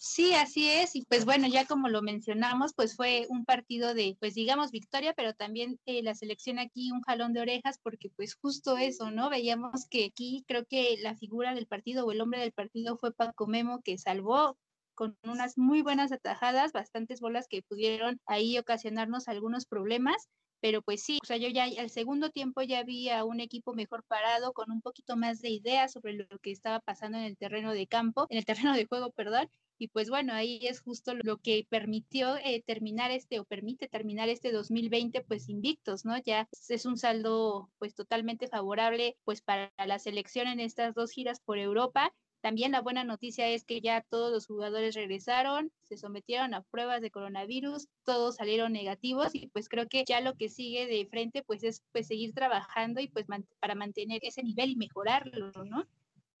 Sí, 0.00 0.32
así 0.34 0.68
es. 0.70 0.94
Y 0.94 1.02
pues 1.06 1.24
bueno, 1.24 1.48
ya 1.48 1.66
como 1.66 1.88
lo 1.88 2.02
mencionamos, 2.02 2.72
pues 2.72 2.94
fue 2.94 3.26
un 3.30 3.44
partido 3.44 3.94
de, 3.94 4.16
pues 4.20 4.34
digamos, 4.34 4.70
victoria, 4.70 5.12
pero 5.12 5.34
también 5.34 5.80
eh, 5.86 6.04
la 6.04 6.14
selección 6.14 6.60
aquí 6.60 6.92
un 6.92 7.02
jalón 7.02 7.32
de 7.32 7.40
orejas, 7.40 7.78
porque 7.82 8.08
pues 8.14 8.36
justo 8.36 8.76
eso, 8.76 9.10
¿no? 9.10 9.28
Veíamos 9.28 9.88
que 9.90 10.04
aquí 10.04 10.44
creo 10.46 10.64
que 10.66 10.98
la 11.02 11.16
figura 11.16 11.52
del 11.52 11.66
partido 11.66 12.06
o 12.06 12.12
el 12.12 12.20
hombre 12.20 12.38
del 12.40 12.52
partido 12.52 12.96
fue 12.96 13.12
Paco 13.12 13.48
Memo, 13.48 13.82
que 13.82 13.98
salvó 13.98 14.56
con 14.94 15.18
unas 15.24 15.58
muy 15.58 15.82
buenas 15.82 16.12
atajadas, 16.12 16.70
bastantes 16.72 17.20
bolas 17.20 17.48
que 17.48 17.62
pudieron 17.62 18.20
ahí 18.26 18.56
ocasionarnos 18.56 19.26
algunos 19.26 19.66
problemas. 19.66 20.28
Pero 20.60 20.82
pues 20.82 21.02
sí, 21.02 21.18
o 21.22 21.26
sea, 21.26 21.36
yo 21.38 21.48
ya 21.48 21.64
al 21.64 21.90
segundo 21.90 22.30
tiempo 22.30 22.62
ya 22.62 22.82
vi 22.84 23.08
a 23.10 23.24
un 23.24 23.40
equipo 23.40 23.74
mejor 23.74 24.04
parado, 24.04 24.52
con 24.52 24.70
un 24.70 24.80
poquito 24.80 25.16
más 25.16 25.40
de 25.40 25.50
ideas 25.50 25.92
sobre 25.92 26.14
lo 26.14 26.38
que 26.40 26.50
estaba 26.52 26.80
pasando 26.80 27.18
en 27.18 27.24
el 27.24 27.36
terreno 27.36 27.72
de 27.72 27.86
campo, 27.88 28.26
en 28.30 28.38
el 28.38 28.44
terreno 28.44 28.74
de 28.74 28.84
juego, 28.86 29.10
perdón, 29.12 29.48
y 29.78 29.88
pues 29.88 30.10
bueno, 30.10 30.32
ahí 30.34 30.58
es 30.66 30.80
justo 30.80 31.14
lo 31.14 31.38
que 31.38 31.66
permitió 31.70 32.36
eh, 32.36 32.62
terminar 32.66 33.10
este 33.12 33.38
o 33.38 33.44
permite 33.44 33.88
terminar 33.88 34.28
este 34.28 34.50
2020 34.52 35.22
pues 35.22 35.48
invictos, 35.48 36.04
¿no? 36.04 36.18
Ya 36.18 36.48
es 36.68 36.84
un 36.84 36.96
saldo 36.96 37.70
pues 37.78 37.94
totalmente 37.94 38.48
favorable 38.48 39.16
pues 39.24 39.40
para 39.40 39.72
la 39.78 39.98
selección 39.98 40.48
en 40.48 40.60
estas 40.60 40.94
dos 40.94 41.12
giras 41.12 41.40
por 41.40 41.58
Europa. 41.58 42.12
También 42.40 42.72
la 42.72 42.82
buena 42.82 43.02
noticia 43.04 43.48
es 43.48 43.64
que 43.64 43.80
ya 43.80 44.00
todos 44.08 44.32
los 44.32 44.46
jugadores 44.46 44.94
regresaron, 44.94 45.72
se 45.82 45.96
sometieron 45.96 46.54
a 46.54 46.62
pruebas 46.62 47.00
de 47.00 47.10
coronavirus, 47.10 47.88
todos 48.04 48.36
salieron 48.36 48.72
negativos 48.72 49.34
y 49.34 49.48
pues 49.48 49.68
creo 49.68 49.88
que 49.88 50.04
ya 50.06 50.20
lo 50.20 50.34
que 50.34 50.48
sigue 50.48 50.86
de 50.86 51.06
frente 51.06 51.42
pues 51.42 51.64
es 51.64 51.82
pues 51.92 52.06
seguir 52.06 52.34
trabajando 52.34 53.00
y 53.00 53.08
pues 53.08 53.26
para 53.60 53.74
mantener 53.74 54.20
ese 54.22 54.42
nivel 54.42 54.70
y 54.70 54.76
mejorarlo, 54.76 55.52
¿no? 55.64 55.86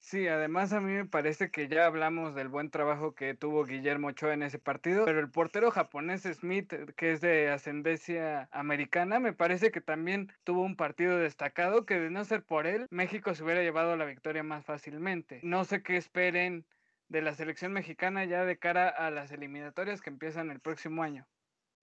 Sí, 0.00 0.28
además 0.28 0.72
a 0.72 0.80
mí 0.80 0.92
me 0.92 1.04
parece 1.04 1.50
que 1.50 1.68
ya 1.68 1.84
hablamos 1.84 2.34
del 2.34 2.48
buen 2.48 2.70
trabajo 2.70 3.14
que 3.14 3.34
tuvo 3.34 3.64
Guillermo 3.64 4.08
Ochoa 4.08 4.32
en 4.32 4.42
ese 4.42 4.58
partido, 4.58 5.04
pero 5.04 5.20
el 5.20 5.30
portero 5.30 5.70
japonés 5.70 6.22
Smith, 6.22 6.72
que 6.96 7.12
es 7.12 7.20
de 7.20 7.50
ascendencia 7.50 8.48
americana, 8.52 9.18
me 9.18 9.32
parece 9.32 9.70
que 9.70 9.80
también 9.80 10.32
tuvo 10.44 10.62
un 10.62 10.76
partido 10.76 11.18
destacado 11.18 11.84
que 11.84 11.98
de 11.98 12.10
no 12.10 12.24
ser 12.24 12.44
por 12.44 12.66
él, 12.66 12.86
México 12.90 13.34
se 13.34 13.44
hubiera 13.44 13.62
llevado 13.62 13.96
la 13.96 14.04
victoria 14.04 14.42
más 14.42 14.64
fácilmente. 14.64 15.40
No 15.42 15.64
sé 15.64 15.82
qué 15.82 15.96
esperen 15.96 16.64
de 17.08 17.22
la 17.22 17.34
selección 17.34 17.72
mexicana 17.72 18.24
ya 18.24 18.44
de 18.44 18.58
cara 18.58 18.88
a 18.88 19.10
las 19.10 19.32
eliminatorias 19.32 20.00
que 20.00 20.10
empiezan 20.10 20.50
el 20.50 20.60
próximo 20.60 21.02
año. 21.02 21.26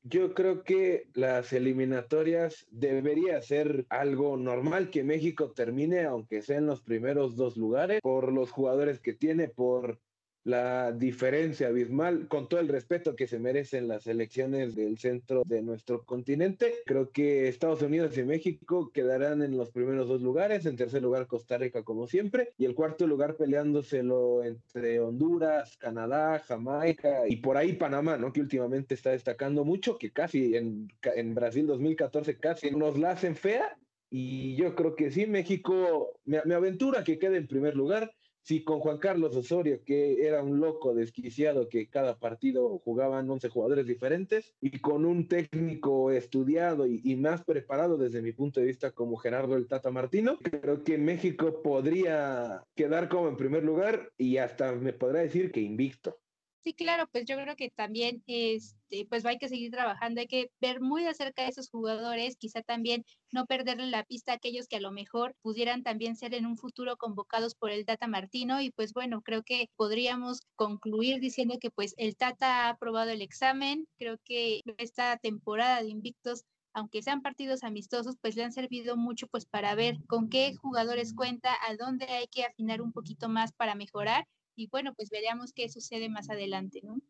Yo 0.07 0.35
creo 0.35 0.61
que 0.61 1.07
las 1.15 1.51
eliminatorias 1.51 2.67
debería 2.69 3.41
ser 3.41 3.87
algo 3.89 4.37
normal 4.37 4.91
que 4.91 5.03
México 5.03 5.51
termine, 5.51 6.03
aunque 6.03 6.43
sea 6.43 6.59
en 6.59 6.67
los 6.67 6.83
primeros 6.83 7.35
dos 7.35 7.57
lugares, 7.57 8.01
por 8.03 8.31
los 8.31 8.51
jugadores 8.51 8.99
que 8.99 9.13
tiene, 9.13 9.47
por 9.47 9.99
la 10.45 10.91
diferencia 10.91 11.67
abismal, 11.67 12.27
con 12.27 12.47
todo 12.47 12.59
el 12.59 12.67
respeto 12.67 13.15
que 13.15 13.27
se 13.27 13.39
merecen 13.39 13.87
las 13.87 14.05
elecciones 14.05 14.75
del 14.75 14.99
centro 14.99 15.41
de 15.43 15.63
nuestro 15.63 16.05
continente. 16.05 16.75
Creo 16.85 17.09
que 17.09 17.47
Estados 17.47 17.81
Unidos 17.81 18.15
y 18.15 18.23
México 18.23 18.91
quedarán 18.93 19.41
en 19.41 19.57
los 19.57 19.71
primeros 19.71 20.07
dos 20.07 20.21
lugares, 20.21 20.67
en 20.67 20.75
tercer 20.75 21.01
lugar 21.01 21.25
Costa 21.25 21.57
Rica 21.57 21.81
como 21.81 22.05
siempre, 22.05 22.53
y 22.59 22.65
el 22.65 22.75
cuarto 22.75 23.07
lugar 23.07 23.37
peleándoselo 23.37 24.43
entre 24.43 24.99
Honduras, 24.99 25.77
Canadá, 25.77 26.37
Jamaica 26.37 27.27
y 27.27 27.37
por 27.37 27.57
ahí 27.57 27.73
Panamá, 27.73 28.17
¿no? 28.17 28.31
Que 28.31 28.41
últimamente 28.41 28.93
está 28.93 29.09
destacando 29.09 29.65
mucho, 29.65 29.97
que 29.97 30.11
casi 30.11 30.55
en, 30.55 30.89
en 31.01 31.33
Brasil 31.33 31.65
2014 31.65 32.37
casi 32.37 32.69
nos 32.69 32.99
la 32.99 33.11
hacen 33.11 33.35
fea. 33.35 33.75
Y 34.11 34.55
yo 34.55 34.75
creo 34.75 34.95
que 34.95 35.09
sí, 35.09 35.25
México 35.25 36.19
me, 36.23 36.39
me 36.45 36.53
aventura 36.53 37.03
que 37.03 37.17
quede 37.17 37.37
en 37.37 37.47
primer 37.47 37.75
lugar 37.75 38.11
si 38.45 38.63
con 38.63 38.79
Juan 38.79 38.99
Carlos 38.99 39.35
Osorio, 39.35 39.83
que 39.83 40.23
era 40.23 40.43
un 40.43 40.59
loco 40.59 40.93
desquiciado 40.93 41.67
que 41.67 41.89
cada 41.89 42.19
partido 42.19 42.77
jugaban 42.77 43.27
11 43.27 43.49
jugadores 43.49 43.87
diferentes, 43.87 44.53
y 44.61 44.79
con 44.79 45.03
un 45.03 45.27
técnico 45.27 46.11
estudiado 46.11 46.85
y, 46.85 47.15
más 47.15 47.43
preparado 47.43 47.97
desde 47.97 48.21
mi 48.21 48.33
punto 48.33 48.59
de 48.59 48.67
vista 48.67 48.91
como 48.91 49.17
Gerardo 49.17 49.55
el 49.55 49.67
Tata 49.67 49.89
Martino, 49.89 50.37
creo 50.37 50.83
que 50.83 50.99
México 50.99 51.63
podría 51.63 52.63
quedar 52.75 53.09
como 53.09 53.29
en 53.29 53.37
primer 53.37 53.63
lugar 53.63 54.11
y 54.15 54.37
hasta 54.37 54.73
me 54.73 54.93
podrá 54.93 55.21
decir 55.21 55.51
que 55.51 55.61
invicto. 55.61 56.19
Sí, 56.65 56.73
claro, 56.73 57.07
pues 57.11 57.25
yo 57.25 57.35
creo 57.37 57.55
que 57.55 57.69
también 57.69 58.23
este, 58.25 59.05
pues 59.07 59.23
hay 59.23 59.37
que 59.37 59.49
seguir 59.49 59.69
trabajando, 59.69 60.19
hay 60.21 60.25
que 60.25 60.49
ver 60.59 60.81
muy 60.81 61.03
de 61.03 61.13
cerca 61.13 61.43
a 61.43 61.47
esos 61.47 61.69
jugadores, 61.69 62.37
quizá 62.37 62.63
también 62.63 63.05
no 63.31 63.45
perderle 63.45 63.85
la 63.85 64.03
pista 64.03 64.31
a 64.31 64.35
aquellos 64.37 64.67
que 64.67 64.77
a 64.77 64.79
lo 64.81 64.91
mejor 64.91 65.35
pudieran 65.43 65.83
también 65.83 66.15
ser 66.15 66.33
en 66.33 66.47
un 66.47 66.57
futuro 66.57 66.97
convocados 66.97 67.53
por 67.53 67.69
el 67.69 67.85
Tata 67.85 68.07
Martino 68.07 68.61
y 68.61 68.71
pues 68.71 68.93
bueno, 68.93 69.21
creo 69.21 69.43
que 69.43 69.69
podríamos 69.75 70.39
concluir 70.55 71.19
diciendo 71.19 71.57
que 71.61 71.69
pues 71.69 71.93
el 71.97 72.15
Tata 72.17 72.65
ha 72.65 72.69
aprobado 72.69 73.11
el 73.11 73.21
examen, 73.21 73.87
creo 73.99 74.17
que 74.23 74.61
esta 74.77 75.17
temporada 75.17 75.83
de 75.83 75.89
Invictos 75.89 76.45
aunque 76.73 77.03
sean 77.03 77.21
partidos 77.21 77.63
amistosos, 77.63 78.17
pues 78.19 78.35
le 78.35 78.43
han 78.43 78.51
servido 78.51 78.97
mucho 78.97 79.27
pues 79.27 79.45
para 79.45 79.75
ver 79.75 79.97
con 80.07 80.29
qué 80.29 80.55
jugadores 80.55 81.13
cuenta, 81.13 81.53
a 81.65 81.75
dónde 81.77 82.05
hay 82.05 82.27
que 82.27 82.43
afinar 82.43 82.81
un 82.81 82.91
poquito 82.91 83.29
más 83.29 83.53
para 83.53 83.75
mejorar 83.75 84.25
y 84.55 84.67
bueno, 84.67 84.93
pues 84.95 85.09
veríamos 85.09 85.53
qué 85.53 85.69
sucede 85.69 86.09
más 86.09 86.29
adelante, 86.29 86.81
¿no? 86.83 87.01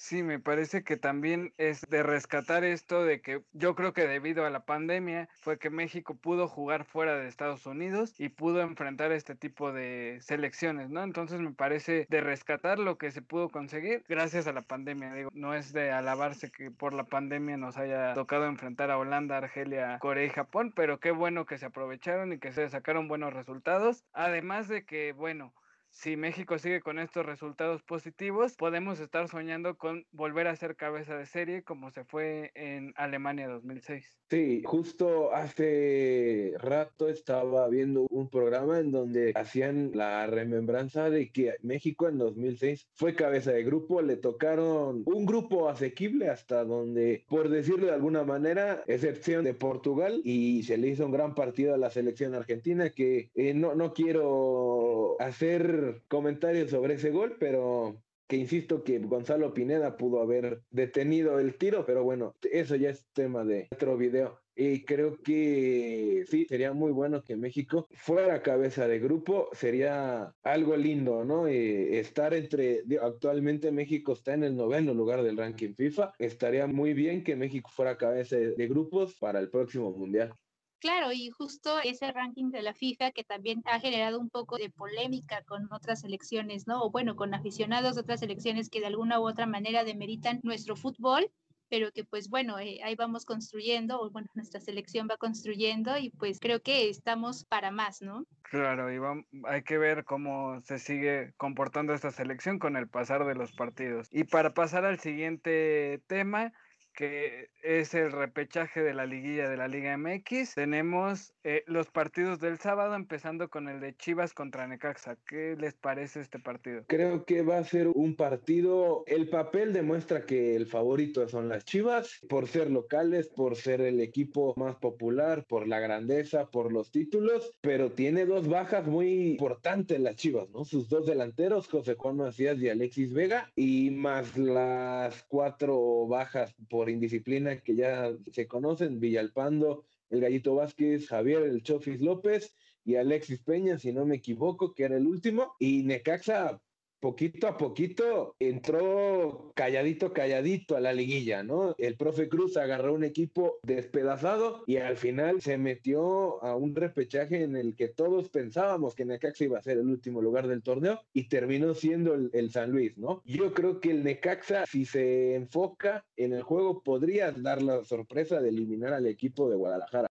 Sí, 0.00 0.22
me 0.22 0.38
parece 0.38 0.84
que 0.84 0.96
también 0.96 1.52
es 1.56 1.80
de 1.88 2.04
rescatar 2.04 2.62
esto 2.62 3.04
de 3.04 3.20
que 3.20 3.42
yo 3.50 3.74
creo 3.74 3.92
que 3.92 4.06
debido 4.06 4.46
a 4.46 4.50
la 4.50 4.64
pandemia 4.64 5.28
fue 5.40 5.58
que 5.58 5.70
México 5.70 6.16
pudo 6.16 6.46
jugar 6.46 6.84
fuera 6.84 7.16
de 7.16 7.26
Estados 7.26 7.66
Unidos 7.66 8.14
y 8.16 8.28
pudo 8.28 8.60
enfrentar 8.60 9.10
este 9.10 9.34
tipo 9.34 9.72
de 9.72 10.18
selecciones, 10.20 10.88
¿no? 10.88 11.02
Entonces 11.02 11.40
me 11.40 11.52
parece 11.52 12.06
de 12.08 12.20
rescatar 12.20 12.78
lo 12.78 12.96
que 12.96 13.10
se 13.10 13.22
pudo 13.22 13.48
conseguir 13.48 14.04
gracias 14.08 14.46
a 14.46 14.52
la 14.52 14.62
pandemia. 14.62 15.12
Digo, 15.12 15.30
no 15.32 15.52
es 15.52 15.72
de 15.72 15.90
alabarse 15.90 16.52
que 16.52 16.70
por 16.70 16.94
la 16.94 17.02
pandemia 17.02 17.56
nos 17.56 17.76
haya 17.76 18.14
tocado 18.14 18.46
enfrentar 18.46 18.92
a 18.92 18.98
Holanda, 18.98 19.38
Argelia, 19.38 19.98
Corea 19.98 20.26
y 20.26 20.30
Japón, 20.30 20.72
pero 20.76 21.00
qué 21.00 21.10
bueno 21.10 21.44
que 21.44 21.58
se 21.58 21.66
aprovecharon 21.66 22.32
y 22.32 22.38
que 22.38 22.52
se 22.52 22.70
sacaron 22.70 23.08
buenos 23.08 23.32
resultados. 23.32 24.04
Además 24.12 24.68
de 24.68 24.84
que, 24.86 25.10
bueno, 25.10 25.52
si 25.90 26.16
México 26.16 26.58
sigue 26.58 26.80
con 26.80 26.98
estos 26.98 27.26
resultados 27.26 27.82
positivos, 27.82 28.54
podemos 28.56 29.00
estar 29.00 29.28
soñando 29.28 29.76
con 29.76 30.06
volver 30.12 30.46
a 30.46 30.56
ser 30.56 30.76
cabeza 30.76 31.16
de 31.16 31.26
serie 31.26 31.62
como 31.62 31.90
se 31.90 32.04
fue 32.04 32.52
en 32.54 32.92
Alemania 32.96 33.48
2006. 33.48 34.18
Sí, 34.30 34.62
justo 34.64 35.34
hace 35.34 36.52
rato 36.58 37.08
estaba 37.08 37.66
viendo 37.68 38.06
un 38.10 38.28
programa 38.28 38.78
en 38.78 38.92
donde 38.92 39.32
hacían 39.34 39.92
la 39.94 40.26
remembranza 40.26 41.08
de 41.08 41.30
que 41.32 41.54
México 41.62 42.08
en 42.08 42.18
2006 42.18 42.88
fue 42.92 43.14
cabeza 43.14 43.52
de 43.52 43.64
grupo, 43.64 44.02
le 44.02 44.16
tocaron 44.16 45.02
un 45.06 45.26
grupo 45.26 45.68
asequible 45.68 46.28
hasta 46.28 46.64
donde, 46.64 47.24
por 47.28 47.48
decirlo 47.48 47.86
de 47.86 47.94
alguna 47.94 48.22
manera, 48.24 48.82
excepción 48.86 49.44
de 49.44 49.54
Portugal 49.54 50.20
y 50.24 50.62
se 50.62 50.76
le 50.76 50.88
hizo 50.88 51.06
un 51.06 51.12
gran 51.12 51.34
partido 51.34 51.74
a 51.74 51.78
la 51.78 51.90
selección 51.90 52.34
argentina 52.34 52.90
que 52.90 53.30
eh, 53.34 53.54
no, 53.54 53.74
no 53.74 53.94
quiero 53.94 55.16
hacer 55.20 55.77
comentarios 56.08 56.70
sobre 56.70 56.94
ese 56.94 57.10
gol, 57.10 57.36
pero 57.38 58.02
que 58.28 58.36
insisto 58.36 58.84
que 58.84 58.98
Gonzalo 58.98 59.54
Pineda 59.54 59.96
pudo 59.96 60.20
haber 60.20 60.60
detenido 60.70 61.40
el 61.40 61.56
tiro, 61.56 61.86
pero 61.86 62.04
bueno, 62.04 62.34
eso 62.42 62.76
ya 62.76 62.90
es 62.90 63.06
tema 63.14 63.44
de 63.44 63.68
otro 63.72 63.96
video. 63.96 64.38
Y 64.54 64.84
creo 64.84 65.16
que 65.22 66.24
sí, 66.28 66.44
sería 66.48 66.72
muy 66.72 66.92
bueno 66.92 67.22
que 67.22 67.36
México 67.36 67.86
fuera 67.92 68.42
cabeza 68.42 68.86
de 68.88 68.98
grupo, 68.98 69.48
sería 69.52 70.34
algo 70.42 70.76
lindo, 70.76 71.24
¿no? 71.24 71.46
Eh, 71.46 72.00
estar 72.00 72.34
entre, 72.34 72.82
actualmente 73.00 73.70
México 73.70 74.12
está 74.12 74.34
en 74.34 74.44
el 74.44 74.56
noveno 74.56 74.92
lugar 74.94 75.22
del 75.22 75.36
ranking 75.36 75.74
FIFA, 75.74 76.12
estaría 76.18 76.66
muy 76.66 76.92
bien 76.92 77.22
que 77.22 77.36
México 77.36 77.70
fuera 77.72 77.96
cabeza 77.96 78.36
de 78.36 78.68
grupos 78.68 79.16
para 79.18 79.38
el 79.38 79.48
próximo 79.48 79.92
Mundial. 79.92 80.34
Claro, 80.80 81.12
y 81.12 81.30
justo 81.30 81.80
ese 81.80 82.12
ranking 82.12 82.50
de 82.50 82.62
la 82.62 82.72
FIFA 82.72 83.10
que 83.10 83.24
también 83.24 83.62
ha 83.64 83.80
generado 83.80 84.20
un 84.20 84.30
poco 84.30 84.58
de 84.58 84.70
polémica 84.70 85.42
con 85.44 85.72
otras 85.72 86.02
selecciones, 86.02 86.66
¿no? 86.66 86.82
O 86.82 86.90
bueno, 86.90 87.16
con 87.16 87.34
aficionados 87.34 87.96
de 87.96 88.02
otras 88.02 88.20
selecciones 88.20 88.70
que 88.70 88.80
de 88.80 88.86
alguna 88.86 89.20
u 89.20 89.28
otra 89.28 89.46
manera 89.46 89.84
demeritan 89.84 90.40
nuestro 90.42 90.76
fútbol 90.76 91.30
pero 91.68 91.92
que 91.92 92.04
pues 92.04 92.28
bueno, 92.28 92.58
eh, 92.58 92.80
ahí 92.82 92.94
vamos 92.94 93.24
construyendo, 93.24 94.00
o 94.00 94.10
bueno, 94.10 94.28
nuestra 94.34 94.60
selección 94.60 95.08
va 95.10 95.16
construyendo 95.16 95.96
y 95.98 96.10
pues 96.10 96.40
creo 96.40 96.60
que 96.60 96.88
estamos 96.88 97.44
para 97.44 97.70
más, 97.70 98.02
¿no? 98.02 98.24
Claro, 98.42 98.92
y 98.92 98.98
hay 99.44 99.62
que 99.62 99.78
ver 99.78 100.04
cómo 100.04 100.60
se 100.62 100.78
sigue 100.78 101.34
comportando 101.36 101.92
esta 101.92 102.10
selección 102.10 102.58
con 102.58 102.76
el 102.76 102.88
pasar 102.88 103.26
de 103.26 103.34
los 103.34 103.52
partidos. 103.52 104.08
Y 104.10 104.24
para 104.24 104.54
pasar 104.54 104.84
al 104.84 104.98
siguiente 104.98 106.02
tema, 106.06 106.52
que 106.98 107.50
es 107.62 107.94
el 107.94 108.10
repechaje 108.10 108.82
de 108.82 108.92
la 108.92 109.06
liguilla 109.06 109.48
de 109.48 109.56
la 109.56 109.68
Liga 109.68 109.96
MX. 109.96 110.56
Tenemos 110.56 111.32
eh, 111.44 111.62
los 111.68 111.86
partidos 111.92 112.40
del 112.40 112.58
sábado, 112.58 112.96
empezando 112.96 113.48
con 113.48 113.68
el 113.68 113.78
de 113.78 113.94
Chivas 113.94 114.34
contra 114.34 114.66
Necaxa. 114.66 115.16
¿Qué 115.24 115.54
les 115.56 115.74
parece 115.74 116.20
este 116.20 116.40
partido? 116.40 116.82
Creo 116.88 117.24
que 117.24 117.42
va 117.42 117.58
a 117.58 117.62
ser 117.64 117.86
un 117.86 118.16
partido, 118.16 119.04
el 119.06 119.28
papel 119.28 119.72
demuestra 119.72 120.26
que 120.26 120.56
el 120.56 120.66
favorito 120.66 121.28
son 121.28 121.48
las 121.48 121.64
Chivas, 121.64 122.18
por 122.28 122.48
ser 122.48 122.68
locales, 122.68 123.28
por 123.28 123.54
ser 123.54 123.80
el 123.80 124.00
equipo 124.00 124.54
más 124.56 124.74
popular, 124.74 125.44
por 125.48 125.68
la 125.68 125.78
grandeza, 125.78 126.50
por 126.50 126.72
los 126.72 126.90
títulos, 126.90 127.54
pero 127.60 127.92
tiene 127.92 128.26
dos 128.26 128.48
bajas 128.48 128.88
muy 128.88 129.30
importantes 129.30 130.00
las 130.00 130.16
Chivas, 130.16 130.50
¿no? 130.50 130.64
Sus 130.64 130.88
dos 130.88 131.06
delanteros, 131.06 131.68
José 131.68 131.94
Juan 131.94 132.16
Macías 132.16 132.58
y 132.58 132.68
Alexis 132.68 133.12
Vega, 133.12 133.52
y 133.54 133.92
más 133.92 134.36
las 134.36 135.22
cuatro 135.28 136.08
bajas 136.08 136.56
por 136.68 136.87
indisciplina 136.90 137.60
que 137.60 137.74
ya 137.76 138.12
se 138.32 138.46
conocen, 138.46 139.00
Villalpando, 139.00 139.84
el 140.10 140.20
Gallito 140.20 140.54
Vázquez, 140.54 141.08
Javier, 141.08 141.42
el 141.42 141.62
Chofis 141.62 142.00
López 142.00 142.54
y 142.84 142.96
Alexis 142.96 143.40
Peña, 143.40 143.78
si 143.78 143.92
no 143.92 144.06
me 144.06 144.16
equivoco, 144.16 144.74
que 144.74 144.84
era 144.84 144.96
el 144.96 145.06
último. 145.06 145.54
Y 145.58 145.82
Necaxa 145.82 146.60
poquito 147.00 147.46
a 147.46 147.56
poquito 147.56 148.34
entró 148.38 149.52
calladito, 149.54 150.12
calladito 150.12 150.76
a 150.76 150.80
la 150.80 150.92
liguilla, 150.92 151.42
¿no? 151.42 151.74
El 151.78 151.96
profe 151.96 152.28
Cruz 152.28 152.56
agarró 152.56 152.94
un 152.94 153.04
equipo 153.04 153.58
despedazado 153.62 154.64
y 154.66 154.76
al 154.76 154.96
final 154.96 155.40
se 155.40 155.58
metió 155.58 156.42
a 156.42 156.56
un 156.56 156.74
repechaje 156.74 157.42
en 157.42 157.56
el 157.56 157.76
que 157.76 157.88
todos 157.88 158.28
pensábamos 158.28 158.94
que 158.94 159.04
Necaxa 159.04 159.44
iba 159.44 159.58
a 159.58 159.62
ser 159.62 159.78
el 159.78 159.88
último 159.88 160.20
lugar 160.20 160.48
del 160.48 160.62
torneo 160.62 161.00
y 161.12 161.28
terminó 161.28 161.74
siendo 161.74 162.14
el, 162.14 162.30
el 162.32 162.50
San 162.50 162.70
Luis, 162.72 162.96
¿no? 162.98 163.22
Yo 163.24 163.52
creo 163.54 163.80
que 163.80 163.90
el 163.90 164.04
Necaxa, 164.04 164.66
si 164.66 164.84
se 164.84 165.34
enfoca 165.34 166.04
en 166.16 166.32
el 166.32 166.42
juego, 166.42 166.82
podría 166.82 167.32
dar 167.32 167.62
la 167.62 167.84
sorpresa 167.84 168.40
de 168.40 168.48
eliminar 168.48 168.92
al 168.92 169.06
equipo 169.06 169.48
de 169.48 169.56
Guadalajara. 169.56 170.08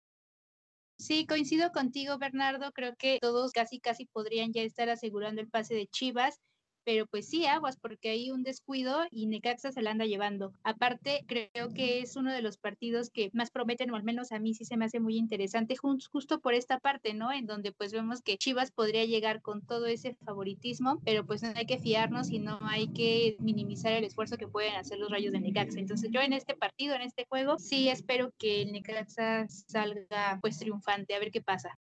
Sí, 0.99 1.27
coincido 1.27 1.73
contigo, 1.73 2.17
Bernardo. 2.19 2.71
Creo 2.73 2.95
que 2.97 3.19
todos 3.21 3.51
casi, 3.51 3.81
casi 3.81 4.07
podrían 4.07 4.53
ya 4.53 4.62
estar 4.62 4.89
asegurando 4.89 5.41
el 5.41 5.49
pase 5.49 5.75
de 5.75 5.89
Chivas 5.89 6.41
pero 6.85 7.07
pues 7.07 7.29
sí, 7.29 7.47
aguas, 7.47 7.77
porque 7.77 8.11
hay 8.11 8.31
un 8.31 8.43
descuido 8.43 9.03
y 9.11 9.27
Necaxa 9.27 9.73
se 9.73 9.83
la 9.83 9.91
anda 9.91 10.07
llevando. 10.07 10.53
Aparte, 10.62 11.25
creo 11.27 11.73
que 11.75 12.01
es 12.01 12.17
uno 12.17 12.33
de 12.33 12.43
los 12.43 12.57
partidos 12.57 13.11
que 13.11 13.31
más 13.33 13.51
prometen, 13.51 13.91
o 13.91 13.97
al 13.97 14.03
menos 14.03 14.33
a 14.33 14.39
mí 14.39 14.55
sí 14.55 14.65
se 14.65 14.77
me 14.77 14.85
hace 14.85 15.01
muy 15.01 15.17
interesante, 15.17 15.77
justo 15.77 16.41
por 16.41 16.55
esta 16.55 16.79
parte, 16.79 17.15
¿no? 17.15 17.33
En 17.33 17.47
donde 17.47 17.73
pues 17.73 17.93
vemos 17.93 18.23
que 18.23 18.37
Chivas 18.37 18.71
podría 18.71 19.05
llegar 19.05 19.43
con 19.43 19.65
todo 19.65 19.87
ese 19.87 20.15
favoritismo, 20.25 21.01
pero 21.05 21.27
pues 21.27 21.43
no 21.43 21.53
hay 21.55 21.67
que 21.67 21.79
fiarnos 21.79 22.31
y 22.31 22.39
no 22.39 22.59
hay 22.62 22.89
que 22.89 23.37
minimizar 23.39 23.93
el 23.93 24.05
esfuerzo 24.05 24.37
que 24.37 24.49
pueden 24.49 24.75
hacer 24.75 24.99
los 24.99 25.11
rayos 25.11 25.33
de 25.33 25.41
Necaxa. 25.41 25.79
Entonces 25.79 26.11
yo 26.11 26.21
en 26.21 26.33
este 26.33 26.55
partido, 26.55 26.95
en 26.95 27.03
este 27.03 27.27
juego, 27.29 27.59
sí 27.59 27.89
espero 27.89 28.33
que 28.39 28.62
el 28.62 28.73
Necaxa 28.73 29.47
salga 29.49 30.39
pues 30.41 30.59
triunfante, 30.59 31.15
a 31.15 31.19
ver 31.19 31.31
qué 31.31 31.41
pasa. 31.41 31.79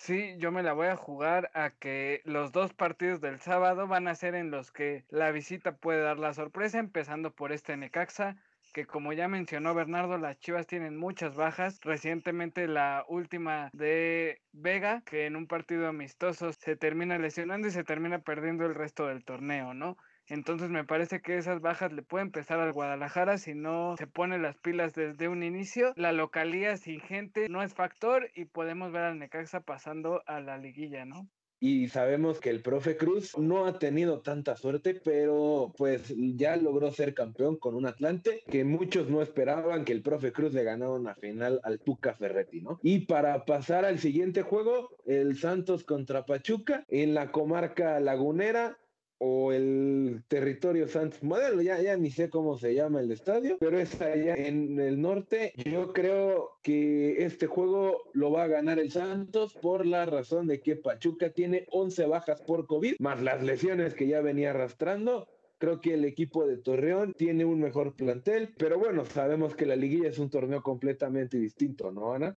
Sí, 0.00 0.36
yo 0.38 0.52
me 0.52 0.62
la 0.62 0.74
voy 0.74 0.86
a 0.86 0.96
jugar 0.96 1.50
a 1.54 1.70
que 1.70 2.22
los 2.24 2.52
dos 2.52 2.72
partidos 2.72 3.20
del 3.20 3.40
sábado 3.40 3.88
van 3.88 4.06
a 4.06 4.14
ser 4.14 4.36
en 4.36 4.50
los 4.50 4.70
que 4.70 5.04
la 5.08 5.32
visita 5.32 5.76
puede 5.78 6.00
dar 6.00 6.18
la 6.20 6.32
sorpresa, 6.34 6.78
empezando 6.78 7.34
por 7.34 7.50
este 7.52 7.76
Necaxa, 7.76 8.36
que 8.72 8.86
como 8.86 9.12
ya 9.12 9.26
mencionó 9.26 9.74
Bernardo, 9.74 10.16
las 10.16 10.38
Chivas 10.38 10.68
tienen 10.68 10.96
muchas 10.96 11.34
bajas. 11.34 11.80
Recientemente 11.82 12.68
la 12.68 13.04
última 13.08 13.70
de 13.72 14.40
Vega, 14.52 15.02
que 15.04 15.26
en 15.26 15.34
un 15.34 15.48
partido 15.48 15.88
amistoso 15.88 16.52
se 16.52 16.76
termina 16.76 17.18
lesionando 17.18 17.66
y 17.66 17.72
se 17.72 17.82
termina 17.84 18.20
perdiendo 18.20 18.66
el 18.66 18.76
resto 18.76 19.08
del 19.08 19.24
torneo, 19.24 19.74
¿no? 19.74 19.98
Entonces 20.28 20.70
me 20.70 20.84
parece 20.84 21.20
que 21.20 21.38
esas 21.38 21.60
bajas 21.60 21.92
le 21.92 22.02
pueden 22.02 22.28
empezar 22.28 22.60
al 22.60 22.72
Guadalajara 22.72 23.38
si 23.38 23.54
no 23.54 23.96
se 23.96 24.06
pone 24.06 24.38
las 24.38 24.56
pilas 24.56 24.94
desde 24.94 25.28
un 25.28 25.42
inicio. 25.42 25.92
La 25.96 26.12
localía 26.12 26.76
sin 26.76 27.00
gente 27.00 27.48
no 27.48 27.62
es 27.62 27.74
factor 27.74 28.30
y 28.34 28.44
podemos 28.44 28.92
ver 28.92 29.04
al 29.04 29.18
Necaxa 29.18 29.60
pasando 29.60 30.22
a 30.26 30.40
la 30.40 30.58
liguilla, 30.58 31.04
¿no? 31.04 31.28
y 31.60 31.88
sabemos 31.88 32.40
que 32.40 32.50
el 32.50 32.62
profe 32.62 32.96
Cruz 32.96 33.36
no 33.36 33.66
ha 33.66 33.78
tenido 33.78 34.20
tanta 34.20 34.56
suerte, 34.56 34.94
pero 34.94 35.72
pues 35.76 36.14
ya 36.16 36.56
logró 36.56 36.92
ser 36.92 37.14
campeón 37.14 37.56
con 37.56 37.74
un 37.74 37.86
Atlante 37.86 38.42
que 38.48 38.64
muchos 38.64 39.08
no 39.08 39.22
esperaban 39.22 39.84
que 39.84 39.92
el 39.92 40.02
profe 40.02 40.32
Cruz 40.32 40.52
le 40.54 40.62
ganara 40.62 40.92
una 40.92 41.14
final 41.14 41.60
al 41.64 41.80
Tuca 41.80 42.14
Ferretti, 42.14 42.60
¿no? 42.60 42.78
Y 42.82 43.00
para 43.06 43.44
pasar 43.44 43.84
al 43.84 43.98
siguiente 43.98 44.42
juego, 44.42 44.90
el 45.06 45.36
Santos 45.36 45.84
contra 45.84 46.24
Pachuca 46.24 46.84
en 46.88 47.14
la 47.14 47.32
comarca 47.32 47.98
lagunera, 48.00 48.78
o 49.18 49.52
el 49.52 50.22
territorio 50.28 50.86
Santos 50.88 51.22
Modelo, 51.22 51.60
ya, 51.60 51.80
ya 51.80 51.96
ni 51.96 52.10
sé 52.10 52.30
cómo 52.30 52.56
se 52.56 52.74
llama 52.74 53.00
el 53.00 53.10
estadio, 53.10 53.58
pero 53.58 53.78
es 53.78 54.00
allá 54.00 54.34
en 54.34 54.78
el 54.80 55.00
norte. 55.00 55.52
Yo 55.56 55.92
creo 55.92 56.58
que 56.62 57.24
este 57.24 57.46
juego 57.46 58.02
lo 58.12 58.30
va 58.30 58.44
a 58.44 58.48
ganar 58.48 58.78
el 58.78 58.90
Santos 58.90 59.54
por 59.54 59.86
la 59.86 60.06
razón 60.06 60.46
de 60.46 60.60
que 60.60 60.76
Pachuca 60.76 61.30
tiene 61.30 61.66
11 61.70 62.06
bajas 62.06 62.42
por 62.42 62.66
COVID, 62.66 62.96
más 63.00 63.22
las 63.22 63.42
lesiones 63.42 63.94
que 63.94 64.06
ya 64.06 64.20
venía 64.20 64.50
arrastrando. 64.50 65.26
Creo 65.58 65.80
que 65.80 65.94
el 65.94 66.04
equipo 66.04 66.46
de 66.46 66.56
Torreón 66.56 67.14
tiene 67.14 67.44
un 67.44 67.60
mejor 67.60 67.96
plantel, 67.96 68.54
pero 68.56 68.78
bueno, 68.78 69.04
sabemos 69.04 69.56
que 69.56 69.66
la 69.66 69.74
liguilla 69.74 70.08
es 70.08 70.20
un 70.20 70.30
torneo 70.30 70.62
completamente 70.62 71.36
distinto, 71.36 71.90
¿no, 71.90 72.12
Ana? 72.12 72.36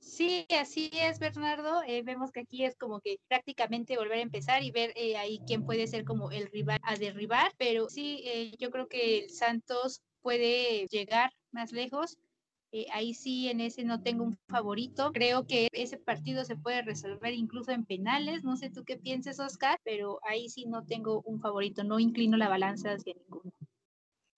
Sí, 0.00 0.46
así 0.50 0.90
es, 0.92 1.18
Bernardo. 1.18 1.82
Eh, 1.86 2.02
vemos 2.02 2.30
que 2.32 2.40
aquí 2.40 2.64
es 2.64 2.76
como 2.76 3.00
que 3.00 3.18
prácticamente 3.28 3.96
volver 3.96 4.18
a 4.18 4.22
empezar 4.22 4.62
y 4.62 4.70
ver 4.70 4.92
eh, 4.96 5.16
ahí 5.16 5.40
quién 5.46 5.64
puede 5.64 5.86
ser 5.86 6.04
como 6.04 6.30
el 6.30 6.50
rival 6.50 6.78
a 6.82 6.96
derribar, 6.96 7.52
pero 7.58 7.88
sí, 7.88 8.22
eh, 8.24 8.56
yo 8.58 8.70
creo 8.70 8.88
que 8.88 9.20
el 9.24 9.30
Santos 9.30 10.02
puede 10.22 10.86
llegar 10.86 11.32
más 11.52 11.72
lejos. 11.72 12.18
ahí 12.92 13.14
sí, 13.14 13.48
en 13.48 13.60
ese 13.60 13.84
no 13.84 14.02
tengo 14.02 14.24
un 14.24 14.38
favorito. 14.48 15.12
Creo 15.12 15.46
que 15.46 15.68
ese 15.72 15.98
partido 15.98 16.44
se 16.44 16.56
puede 16.56 16.82
resolver 16.82 17.32
incluso 17.34 17.72
en 17.72 17.84
penales. 17.84 18.44
No 18.44 18.56
sé 18.56 18.70
tú 18.70 18.84
qué 18.84 18.96
pienses, 18.98 19.40
Oscar, 19.40 19.78
pero 19.84 20.20
ahí 20.22 20.48
sí 20.48 20.66
no 20.66 20.84
tengo 20.84 21.22
un 21.22 21.40
favorito. 21.40 21.84
No 21.84 21.98
inclino 21.98 22.36
la 22.36 22.48
balanza 22.48 22.92
hacia 22.92 23.14
ninguno. 23.14 23.52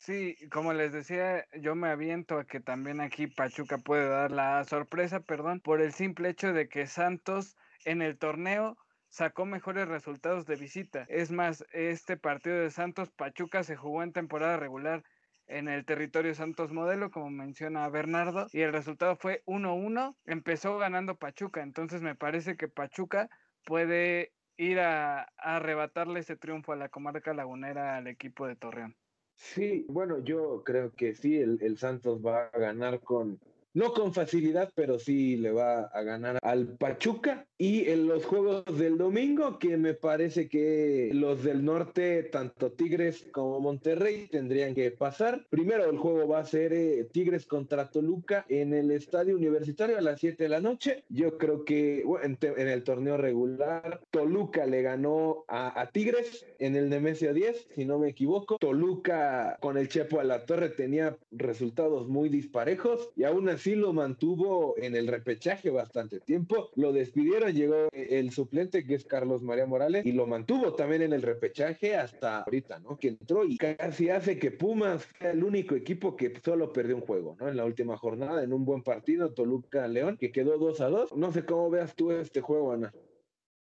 Sí, 0.02 0.34
como 0.50 0.72
les 0.72 0.92
decía, 0.92 1.46
yo 1.60 1.74
me 1.74 1.88
aviento 1.90 2.38
a 2.38 2.46
que 2.46 2.58
también 2.60 3.02
aquí 3.02 3.26
Pachuca 3.26 3.76
puede 3.76 4.08
dar 4.08 4.30
la 4.32 4.64
sorpresa, 4.64 5.20
perdón, 5.20 5.60
por 5.60 5.82
el 5.82 5.92
simple 5.92 6.30
hecho 6.30 6.54
de 6.54 6.70
que 6.70 6.86
Santos 6.86 7.54
en 7.84 8.00
el 8.00 8.18
torneo 8.18 8.78
sacó 9.10 9.44
mejores 9.44 9.88
resultados 9.88 10.46
de 10.46 10.56
visita. 10.56 11.04
Es 11.08 11.30
más, 11.30 11.66
este 11.72 12.16
partido 12.16 12.56
de 12.56 12.70
Santos 12.70 13.10
Pachuca 13.10 13.62
se 13.62 13.76
jugó 13.76 14.02
en 14.02 14.14
temporada 14.14 14.56
regular 14.56 15.02
en 15.46 15.68
el 15.68 15.84
territorio 15.84 16.34
Santos 16.34 16.72
Modelo, 16.72 17.10
como 17.10 17.28
menciona 17.28 17.86
Bernardo, 17.90 18.46
y 18.52 18.62
el 18.62 18.72
resultado 18.72 19.16
fue 19.16 19.42
1-1. 19.44 20.16
Empezó 20.24 20.78
ganando 20.78 21.18
Pachuca, 21.18 21.62
entonces 21.62 22.00
me 22.00 22.14
parece 22.16 22.56
que 22.56 22.68
Pachuca 22.68 23.28
puede 23.66 24.32
ir 24.56 24.80
a, 24.80 25.24
a 25.24 25.56
arrebatarle 25.56 26.20
ese 26.20 26.36
triunfo 26.36 26.72
a 26.72 26.76
la 26.76 26.88
comarca 26.88 27.34
lagunera 27.34 27.98
al 27.98 28.06
equipo 28.06 28.46
de 28.46 28.56
Torreón. 28.56 28.99
Sí, 29.40 29.86
bueno, 29.88 30.18
yo 30.22 30.62
creo 30.64 30.92
que 30.92 31.14
sí, 31.14 31.38
el, 31.38 31.78
Santos 31.78 32.24
va 32.24 32.50
a 32.52 32.58
ganar 32.58 33.00
con, 33.00 33.40
no 33.74 33.92
con 33.92 34.12
facilidad, 34.12 34.72
pero 34.74 34.98
sí 34.98 35.36
le 35.36 35.52
va 35.52 35.82
a 35.82 36.02
ganar 36.02 36.38
al 36.42 36.76
Pachuca 36.76 37.46
Y 37.56 37.88
en 37.88 38.08
los 38.08 38.24
juegos 38.24 38.64
del 38.78 38.96
domingo, 38.96 39.58
que 39.58 39.76
me 39.76 39.94
parece 39.94 40.48
que 40.48 41.10
los 41.12 41.44
del 41.44 41.64
norte, 41.64 42.22
tanto 42.24 42.72
Tigres 42.72 43.28
como 43.32 43.60
Monterrey, 43.60 44.28
tendrían 44.30 44.74
que 44.74 44.90
pasar. 44.90 45.46
Primero 45.50 45.88
el 45.88 45.98
juego 45.98 46.26
va 46.26 46.40
a 46.40 46.44
ser 46.44 46.72
eh, 46.72 47.06
Tigres 47.12 47.46
contra 47.46 47.90
Toluca 47.90 48.46
en 48.48 48.72
el 48.72 48.90
estadio 48.90 49.36
universitario 49.36 49.98
a 49.98 50.00
las 50.00 50.20
7 50.20 50.42
de 50.42 50.48
la 50.48 50.60
noche. 50.60 51.04
Yo 51.08 51.36
creo 51.36 51.64
que 51.64 52.02
en, 52.22 52.38
el 52.68 52.82
torneo 52.82 53.18
regular, 53.18 54.00
Toluca 54.10 54.64
le 54.66 54.82
ganó 54.82 55.44
a, 55.46 55.78
a, 55.78 55.90
Tigres 55.90 56.46
en 56.58 56.76
el 56.76 56.88
Nemesio 56.88 57.34
10, 57.34 57.68
si 57.74 57.84
no 57.84 57.98
me 57.98 58.08
equivoco. 58.08 58.56
Toluca 58.58 59.58
con 59.60 59.76
el 59.76 59.88
Chepo 59.88 60.18
a 60.18 60.24
la 60.24 60.46
Torre 60.46 60.70
tenía 60.70 61.16
resultados 61.30 62.08
muy 62.08 62.30
disparejos 62.30 63.10
y 63.16 63.24
aún 63.24 63.48
así 63.50 63.59
lo 63.66 63.92
mantuvo 63.92 64.74
en 64.78 64.96
el 64.96 65.06
repechaje 65.06 65.70
bastante 65.70 66.20
tiempo. 66.20 66.70
Lo 66.76 66.92
despidieron 66.92 67.52
llegó 67.52 67.88
el 67.92 68.30
suplente 68.30 68.84
que 68.84 68.94
es 68.94 69.04
Carlos 69.04 69.42
María 69.42 69.66
Morales 69.66 70.04
y 70.06 70.12
lo 70.12 70.26
mantuvo 70.26 70.74
también 70.74 71.02
en 71.02 71.12
el 71.12 71.22
repechaje 71.22 71.96
hasta 71.96 72.42
ahorita, 72.42 72.78
¿no? 72.80 72.98
Que 72.98 73.08
entró 73.08 73.44
y 73.44 73.56
casi 73.56 74.10
hace 74.10 74.38
que 74.38 74.50
Pumas 74.50 75.06
sea 75.18 75.30
el 75.32 75.44
único 75.44 75.74
equipo 75.74 76.16
que 76.16 76.32
solo 76.44 76.72
perdió 76.72 76.96
un 76.96 77.02
juego, 77.02 77.36
¿no? 77.38 77.48
En 77.48 77.56
la 77.56 77.64
última 77.64 77.96
jornada, 77.96 78.42
en 78.42 78.52
un 78.52 78.64
buen 78.64 78.82
partido, 78.82 79.32
Toluca 79.32 79.86
León, 79.88 80.16
que 80.16 80.32
quedó 80.32 80.58
2 80.58 80.80
a 80.80 80.88
2. 80.88 81.16
No 81.16 81.32
sé 81.32 81.44
cómo 81.44 81.70
veas 81.70 81.94
tú 81.94 82.10
este 82.12 82.40
juego, 82.40 82.72
Ana. 82.72 82.92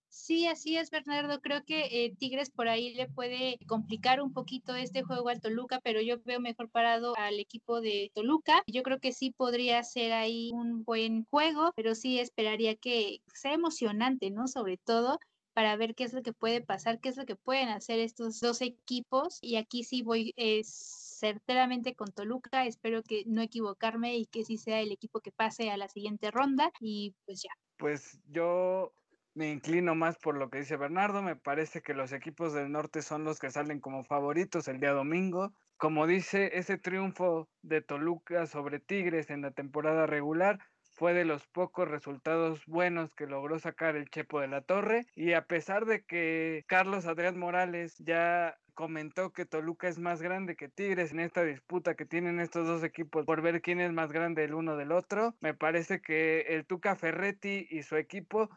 Sí, 0.09 0.47
así 0.47 0.75
es, 0.75 0.89
Bernardo. 0.89 1.39
Creo 1.39 1.63
que 1.63 2.05
eh, 2.05 2.15
Tigres 2.17 2.49
por 2.49 2.67
ahí 2.67 2.93
le 2.95 3.07
puede 3.07 3.59
complicar 3.67 4.21
un 4.21 4.33
poquito 4.33 4.75
este 4.75 5.03
juego 5.03 5.29
al 5.29 5.39
Toluca, 5.39 5.79
pero 5.83 6.01
yo 6.01 6.19
veo 6.25 6.39
mejor 6.39 6.69
parado 6.69 7.13
al 7.15 7.39
equipo 7.39 7.79
de 7.79 8.11
Toluca. 8.15 8.63
Yo 8.67 8.81
creo 8.81 8.99
que 8.99 9.13
sí 9.13 9.31
podría 9.31 9.83
ser 9.83 10.11
ahí 10.11 10.49
un 10.53 10.83
buen 10.83 11.25
juego, 11.25 11.71
pero 11.75 11.93
sí 11.93 12.19
esperaría 12.19 12.75
que 12.75 13.21
sea 13.33 13.53
emocionante, 13.53 14.31
¿no? 14.31 14.47
Sobre 14.47 14.77
todo 14.77 15.19
para 15.53 15.75
ver 15.75 15.93
qué 15.93 16.05
es 16.05 16.13
lo 16.13 16.23
que 16.23 16.33
puede 16.33 16.61
pasar, 16.61 16.99
qué 16.99 17.09
es 17.09 17.17
lo 17.17 17.25
que 17.25 17.35
pueden 17.35 17.69
hacer 17.69 17.99
estos 17.99 18.39
dos 18.39 18.61
equipos. 18.61 19.37
Y 19.41 19.57
aquí 19.57 19.83
sí 19.83 20.01
voy 20.01 20.33
eh, 20.37 20.61
certeramente 20.63 21.95
con 21.95 22.11
Toluca. 22.11 22.65
Espero 22.65 23.03
que 23.03 23.23
no 23.27 23.41
equivocarme 23.41 24.17
y 24.17 24.25
que 24.25 24.43
sí 24.43 24.57
sea 24.57 24.79
el 24.79 24.91
equipo 24.91 25.19
que 25.19 25.31
pase 25.31 25.69
a 25.69 25.77
la 25.77 25.87
siguiente 25.87 26.31
ronda. 26.31 26.71
Y 26.79 27.13
pues 27.25 27.43
ya. 27.43 27.51
Pues 27.77 28.19
yo 28.29 28.93
me 29.33 29.51
inclino 29.51 29.95
más 29.95 30.17
por 30.17 30.37
lo 30.37 30.49
que 30.49 30.59
dice 30.59 30.77
Bernardo. 30.77 31.21
Me 31.21 31.35
parece 31.35 31.81
que 31.81 31.93
los 31.93 32.11
equipos 32.11 32.53
del 32.53 32.71
norte 32.71 33.01
son 33.01 33.23
los 33.23 33.39
que 33.39 33.51
salen 33.51 33.79
como 33.79 34.03
favoritos 34.03 34.67
el 34.67 34.79
día 34.79 34.91
domingo. 34.91 35.53
Como 35.77 36.07
dice, 36.07 36.57
ese 36.57 36.77
triunfo 36.77 37.47
de 37.61 37.81
Toluca 37.81 38.45
sobre 38.47 38.79
Tigres 38.79 39.29
en 39.29 39.41
la 39.41 39.51
temporada 39.51 40.05
regular 40.05 40.59
fue 40.99 41.13
de 41.13 41.23
los 41.23 41.47
pocos 41.47 41.87
resultados 41.87 42.65
buenos 42.65 43.15
que 43.15 43.25
logró 43.25 43.57
sacar 43.57 43.95
el 43.95 44.09
Chepo 44.09 44.41
de 44.41 44.49
la 44.49 44.61
Torre. 44.61 45.05
Y 45.15 45.31
a 45.31 45.45
pesar 45.45 45.85
de 45.85 46.03
que 46.03 46.65
Carlos 46.67 47.05
Adrián 47.05 47.39
Morales 47.39 47.95
ya 47.99 48.57
comentó 48.73 49.31
que 49.31 49.45
Toluca 49.45 49.87
es 49.87 49.99
más 49.99 50.21
grande 50.21 50.55
que 50.55 50.67
Tigres 50.67 51.11
en 51.11 51.21
esta 51.21 51.43
disputa 51.43 51.95
que 51.95 52.05
tienen 52.05 52.39
estos 52.39 52.67
dos 52.67 52.83
equipos 52.83 53.25
por 53.25 53.41
ver 53.41 53.61
quién 53.61 53.79
es 53.79 53.93
más 53.93 54.11
grande 54.11 54.43
el 54.43 54.53
uno 54.53 54.75
del 54.75 54.91
otro. 54.91 55.35
Me 55.39 55.53
parece 55.53 56.01
que 56.01 56.41
el 56.49 56.65
Tuca 56.65 56.95
Ferretti 56.95 57.67
y 57.69 57.83
su 57.83 57.95
equipo 57.95 58.49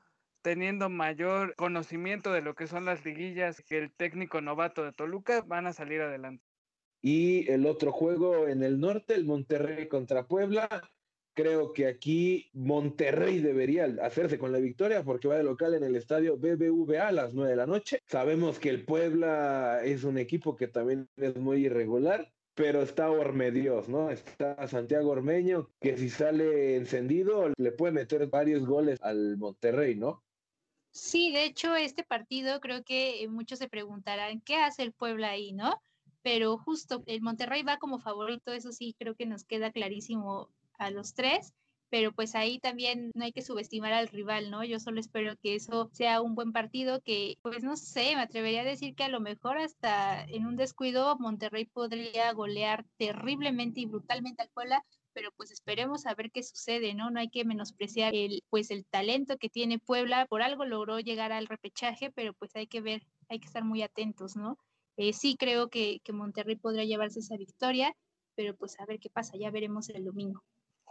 teniendo 0.43 0.89
mayor 0.89 1.55
conocimiento 1.57 2.33
de 2.33 2.43
lo 2.43 2.55
que 2.55 2.67
son 2.67 2.85
las 2.85 3.05
liguillas 3.05 3.63
que 3.63 3.79
el 3.79 3.93
técnico 3.93 4.41
novato 4.41 4.85
de 4.85 4.93
Toluca, 4.93 5.43
van 5.43 5.67
a 5.67 5.73
salir 5.73 6.01
adelante. 6.01 6.45
Y 7.01 7.51
el 7.51 7.67
otro 7.67 7.91
juego 7.91 8.47
en 8.47 8.63
el 8.63 8.79
norte, 8.79 9.15
el 9.15 9.25
Monterrey 9.25 9.89
contra 9.89 10.27
Puebla. 10.27 10.69
Creo 11.35 11.73
que 11.73 11.87
aquí 11.87 12.51
Monterrey 12.53 13.41
debería 13.41 13.87
hacerse 14.03 14.39
con 14.39 14.53
la 14.53 14.59
victoria 14.59 15.03
porque 15.03 15.29
va 15.29 15.37
de 15.37 15.43
local 15.43 15.75
en 15.75 15.83
el 15.83 15.97
estadio 15.97 16.37
BBVA 16.37 17.09
a 17.09 17.13
las 17.13 17.33
9 17.33 17.51
de 17.51 17.57
la 17.57 17.67
noche. 17.67 18.01
Sabemos 18.07 18.59
que 18.59 18.69
el 18.69 18.85
Puebla 18.85 19.81
es 19.83 20.05
un 20.05 20.19
equipo 20.19 20.57
que 20.57 20.69
también 20.69 21.09
es 21.17 21.37
muy 21.37 21.65
irregular, 21.65 22.31
pero 22.55 22.83
está 22.83 23.11
Ormedios, 23.11 23.89
¿no? 23.89 24.11
Está 24.11 24.69
Santiago 24.69 25.11
Ormeño, 25.11 25.71
que 25.81 25.97
si 25.97 26.11
sale 26.11 26.77
encendido 26.77 27.51
le 27.57 27.73
puede 27.73 27.95
meter 27.95 28.27
varios 28.27 28.67
goles 28.67 28.99
al 29.03 29.39
Monterrey, 29.39 29.97
¿no? 29.97 30.23
Sí, 30.93 31.33
de 31.33 31.47
hecho, 31.47 31.75
este 31.75 32.05
partido 32.05 32.61
creo 32.61 32.85
que 32.85 33.27
muchos 33.29 33.59
se 33.59 33.69
preguntarán, 33.69 34.41
¿qué 34.43 34.57
hace 34.57 34.83
el 34.83 34.93
Puebla 34.93 35.31
ahí, 35.31 35.53
no? 35.53 35.81
Pero 36.23 36.59
justo 36.59 37.03
el 37.07 37.23
Monterrey 37.23 37.63
va 37.63 37.79
como 37.79 37.99
favorito, 37.99 38.53
eso 38.53 38.73
sí, 38.73 38.95
creo 38.99 39.15
que 39.15 39.27
nos 39.27 39.45
queda 39.45 39.73
clarísimo 39.73 40.51
a 40.79 40.91
los 40.91 41.15
tres, 41.15 41.55
pero 41.89 42.13
pues 42.13 42.35
ahí 42.35 42.59
también 42.59 43.11
no 43.15 43.25
hay 43.25 43.33
que 43.33 43.43
subestimar 43.43 43.93
al 43.95 44.09
rival, 44.09 44.51
¿no? 44.51 44.65
Yo 44.65 44.79
solo 44.81 45.01
espero 45.01 45.35
que 45.43 45.55
eso 45.55 45.91
sea 45.93 46.21
un 46.21 46.35
buen 46.35 46.53
partido, 46.53 47.01
que 47.01 47.39
pues 47.43 47.65
no 47.65 47.77
sé, 47.77 48.15
me 48.15 48.23
atrevería 48.23 48.61
a 48.61 48.65
decir 48.65 48.95
que 48.95 49.05
a 49.05 49.09
lo 49.09 49.21
mejor 49.21 49.59
hasta 49.59 50.25
en 50.25 50.47
un 50.47 50.57
descuido 50.57 51.17
Monterrey 51.19 51.65
podría 51.65 52.33
golear 52.33 52.85
terriblemente 52.99 53.81
y 53.81 53.87
brutalmente 53.87 54.43
al 54.43 54.51
Puebla, 54.51 54.85
pero 55.13 55.31
pues 55.37 55.51
esperemos 55.51 56.07
a 56.07 56.15
ver 56.15 56.31
qué 56.31 56.43
sucede, 56.43 56.95
¿no? 56.95 57.11
No 57.11 57.21
hay 57.21 57.29
que 57.29 57.45
menospreciar 57.45 58.15
el, 58.15 58.43
pues 58.51 58.71
el 58.71 58.85
talento 58.87 59.39
que 59.39 59.49
tiene 59.49 59.79
Puebla, 59.79 60.27
por 60.27 60.43
algo 60.43 60.65
logró 60.65 61.01
llegar 61.01 61.33
al 61.33 61.47
repechaje, 61.47 62.11
pero 62.11 62.33
pues 62.35 62.55
hay 62.57 62.67
que 62.67 62.81
ver, 62.81 63.03
hay 63.29 63.41
que 63.41 63.47
estar 63.47 63.65
muy 63.65 63.83
atentos, 63.83 64.37
¿no? 64.37 64.59
Eh, 64.97 65.13
sí 65.13 65.37
creo 65.37 65.69
que, 65.69 66.01
que 66.05 66.13
Monterrey 66.13 66.57
podría 66.57 66.85
llevarse 66.85 67.21
esa 67.21 67.37
victoria, 67.37 67.95
pero 68.35 68.57
pues 68.57 68.79
a 68.81 68.87
ver 68.87 68.99
qué 69.01 69.11
pasa, 69.11 69.37
ya 69.39 69.51
veremos 69.51 69.89
el 69.89 70.05
domingo 70.05 70.43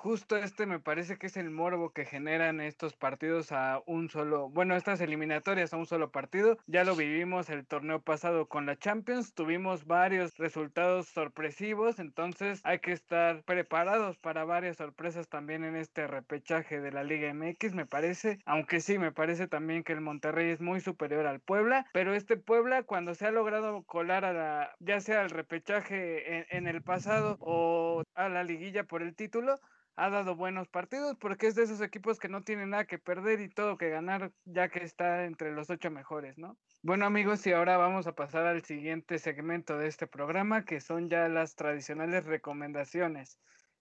justo 0.02 0.36
este 0.36 0.66
me 0.66 0.80
parece 0.80 1.18
que 1.18 1.28
es 1.28 1.38
el 1.38 1.52
morbo 1.52 1.92
que 1.92 2.06
generan 2.06 2.60
estos 2.60 2.96
partidos 2.96 3.52
a 3.52 3.84
un 3.86 4.10
solo, 4.10 4.50
bueno, 4.50 4.76
estas 4.76 5.00
eliminatorias 5.00 5.74
a 5.74 5.78
un 5.78 5.86
solo 5.86 6.10
partido. 6.10 6.58
Ya 6.66 6.84
lo 6.84 6.96
vivimos 6.96 7.52
el 7.52 7.68
torneo 7.68 8.02
pasado 8.02 8.48
con 8.48 8.66
la 8.66 8.76
Champions, 8.76 9.36
tuvimos 9.36 9.86
varios 9.86 10.36
resultados 10.40 11.08
sorpresivos, 11.08 12.00
entonces 12.00 12.62
hay 12.64 12.80
que 12.80 12.94
estar 12.94 13.44
preparados 13.44 14.18
para 14.18 14.44
varias 14.44 14.78
sorpresas 14.78 15.30
también 15.30 15.64
en 15.64 15.76
este 15.76 16.08
repechaje 16.08 16.82
de 16.82 16.92
la 16.92 17.04
Liga 17.04 17.32
MX, 17.32 17.76
me 17.76 17.86
parece, 17.86 18.40
aunque 18.46 18.80
sí, 18.80 18.98
me 18.98 19.12
parece 19.12 19.48
también 19.48 19.84
que 19.84 19.94
el 19.94 20.02
Monterrey 20.02 20.50
es 20.50 20.62
muy 20.62 20.82
superior 20.82 21.28
al 21.28 21.42
Puebla, 21.42 21.86
pero 21.94 22.16
este 22.16 22.38
Puebla 22.38 22.82
cuando 22.82 23.14
se 23.14 23.28
ha 23.28 23.32
logrado 23.32 23.84
colar 23.84 24.26
a 24.26 24.34
la, 24.34 24.76
ya 24.80 25.00
sea 25.00 25.22
al 25.22 25.30
repechaje 25.30 26.38
en, 26.38 26.46
en 26.50 26.68
el 26.68 26.82
pasado 26.82 27.38
o 27.40 28.02
a 28.16 28.30
la 28.30 28.44
liguilla 28.44 28.84
por 28.86 29.04
el 29.04 29.16
título, 29.16 29.60
ha 30.02 30.10
dado 30.10 30.36
buenos 30.36 30.68
partidos 30.68 31.16
porque 31.20 31.46
es 31.46 31.54
de 31.54 31.62
esos 31.62 31.80
equipos 31.80 32.18
que 32.18 32.28
no 32.28 32.44
tienen 32.44 32.72
nada 32.72 32.86
que 32.86 32.98
perder 32.98 33.40
y 33.40 33.50
todo 33.50 33.78
que 33.78 33.90
ganar 33.90 34.32
ya 34.46 34.68
que 34.68 34.84
está 34.84 35.26
entre 35.26 35.52
los 35.52 35.70
ocho 35.70 35.92
mejores, 35.92 36.40
¿no? 36.40 36.58
Bueno 36.82 37.06
amigos, 37.06 37.46
y 37.46 37.52
ahora 37.52 37.78
vamos 37.78 38.08
a 38.08 38.16
pasar 38.16 38.48
al 38.48 38.64
siguiente 38.64 39.20
segmento 39.20 39.78
de 39.78 39.88
este 39.88 40.08
programa 40.08 40.66
que 40.66 40.82
son 40.82 41.08
ya 41.08 41.30
las 41.30 41.56
tradicionales 41.56 42.26
recomendaciones. 42.26 43.38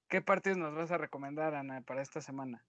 ¿Qué 0.08 0.20
partidos 0.20 0.58
nos 0.58 0.74
vas 0.74 0.90
a 0.90 0.98
recomendar, 0.98 1.54
Ana, 1.54 1.80
para 1.80 2.02
esta 2.02 2.20
semana? 2.20 2.66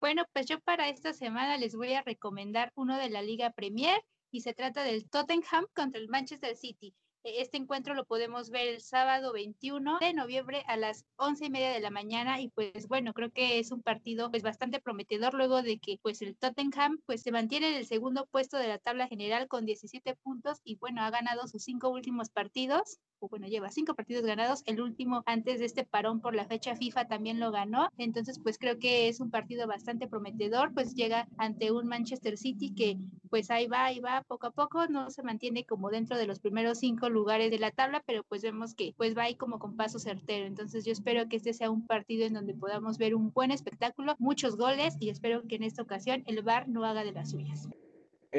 Bueno, 0.00 0.24
pues 0.32 0.46
yo 0.46 0.60
para 0.60 0.88
esta 0.88 1.12
semana 1.12 1.56
les 1.56 1.74
voy 1.74 1.94
a 1.94 2.02
recomendar 2.02 2.70
uno 2.76 2.98
de 2.98 3.10
la 3.10 3.22
Liga 3.22 3.50
Premier 3.50 4.00
y 4.30 4.42
se 4.42 4.54
trata 4.54 4.84
del 4.84 5.10
Tottenham 5.10 5.66
contra 5.74 6.00
el 6.00 6.08
Manchester 6.08 6.54
City. 6.54 6.94
E-, 7.26 7.40
este 7.42 7.56
encuentro 7.56 7.94
lo 7.94 8.04
podemos 8.04 8.50
ver 8.50 8.68
el 8.68 8.80
sábado 8.80 9.32
21 9.32 9.98
de 9.98 10.14
noviembre 10.14 10.62
a 10.68 10.76
las 10.76 11.04
once 11.16 11.46
y 11.46 11.50
media 11.50 11.70
de 11.70 11.80
la 11.80 11.90
mañana 11.90 12.40
y 12.40 12.48
pues 12.50 12.86
bueno, 12.86 13.12
creo 13.14 13.32
que 13.32 13.58
es 13.58 13.72
un 13.72 13.82
partido 13.82 14.30
pues 14.30 14.44
bastante 14.44 14.80
prometedor 14.80 15.34
luego 15.34 15.62
de 15.62 15.78
que 15.78 15.98
pues 16.00 16.22
el 16.22 16.36
Tottenham 16.36 17.00
pues 17.04 17.22
se 17.22 17.32
mantiene 17.32 17.70
en 17.70 17.74
el 17.74 17.86
segundo 17.86 18.26
puesto 18.26 18.58
de 18.58 18.68
la 18.68 18.78
tabla 18.78 19.08
general 19.08 19.48
con 19.48 19.66
17 19.66 20.14
puntos 20.14 20.60
y 20.62 20.76
bueno, 20.76 21.02
ha 21.02 21.10
ganado 21.10 21.48
sus 21.48 21.64
cinco 21.64 21.88
últimos 21.88 22.30
partidos 22.30 23.00
o 23.20 23.28
bueno, 23.28 23.46
lleva 23.46 23.70
cinco 23.70 23.94
partidos 23.94 24.24
ganados. 24.24 24.62
El 24.66 24.80
último 24.80 25.22
antes 25.26 25.60
de 25.60 25.66
este 25.66 25.84
parón 25.84 26.20
por 26.20 26.34
la 26.34 26.46
fecha 26.46 26.76
FIFA 26.76 27.08
también 27.08 27.40
lo 27.40 27.50
ganó. 27.50 27.88
Entonces, 27.98 28.38
pues 28.38 28.58
creo 28.58 28.78
que 28.78 29.08
es 29.08 29.20
un 29.20 29.30
partido 29.30 29.66
bastante 29.66 30.08
prometedor. 30.08 30.72
Pues 30.74 30.94
llega 30.94 31.28
ante 31.38 31.72
un 31.72 31.86
Manchester 31.86 32.36
City 32.36 32.74
que 32.74 32.98
pues 33.30 33.50
ahí 33.50 33.66
va, 33.66 33.86
ahí 33.86 34.00
va 34.00 34.22
poco 34.26 34.48
a 34.48 34.50
poco. 34.50 34.86
No 34.88 35.10
se 35.10 35.22
mantiene 35.22 35.64
como 35.64 35.90
dentro 35.90 36.16
de 36.16 36.26
los 36.26 36.40
primeros 36.40 36.78
cinco 36.78 37.08
lugares 37.08 37.50
de 37.50 37.58
la 37.58 37.70
tabla, 37.70 38.02
pero 38.06 38.24
pues 38.24 38.42
vemos 38.42 38.74
que 38.74 38.94
pues 38.96 39.16
va 39.16 39.24
ahí 39.24 39.34
como 39.34 39.58
con 39.58 39.76
paso 39.76 39.98
certero. 39.98 40.46
Entonces 40.46 40.84
yo 40.84 40.92
espero 40.92 41.28
que 41.28 41.36
este 41.36 41.52
sea 41.52 41.70
un 41.70 41.86
partido 41.86 42.26
en 42.26 42.34
donde 42.34 42.54
podamos 42.54 42.98
ver 42.98 43.14
un 43.14 43.32
buen 43.32 43.50
espectáculo, 43.50 44.14
muchos 44.18 44.56
goles 44.56 44.96
y 45.00 45.10
espero 45.10 45.42
que 45.46 45.56
en 45.56 45.62
esta 45.62 45.82
ocasión 45.82 46.22
el 46.26 46.42
VAR 46.42 46.68
no 46.68 46.84
haga 46.84 47.04
de 47.04 47.12
las 47.12 47.30
suyas 47.30 47.68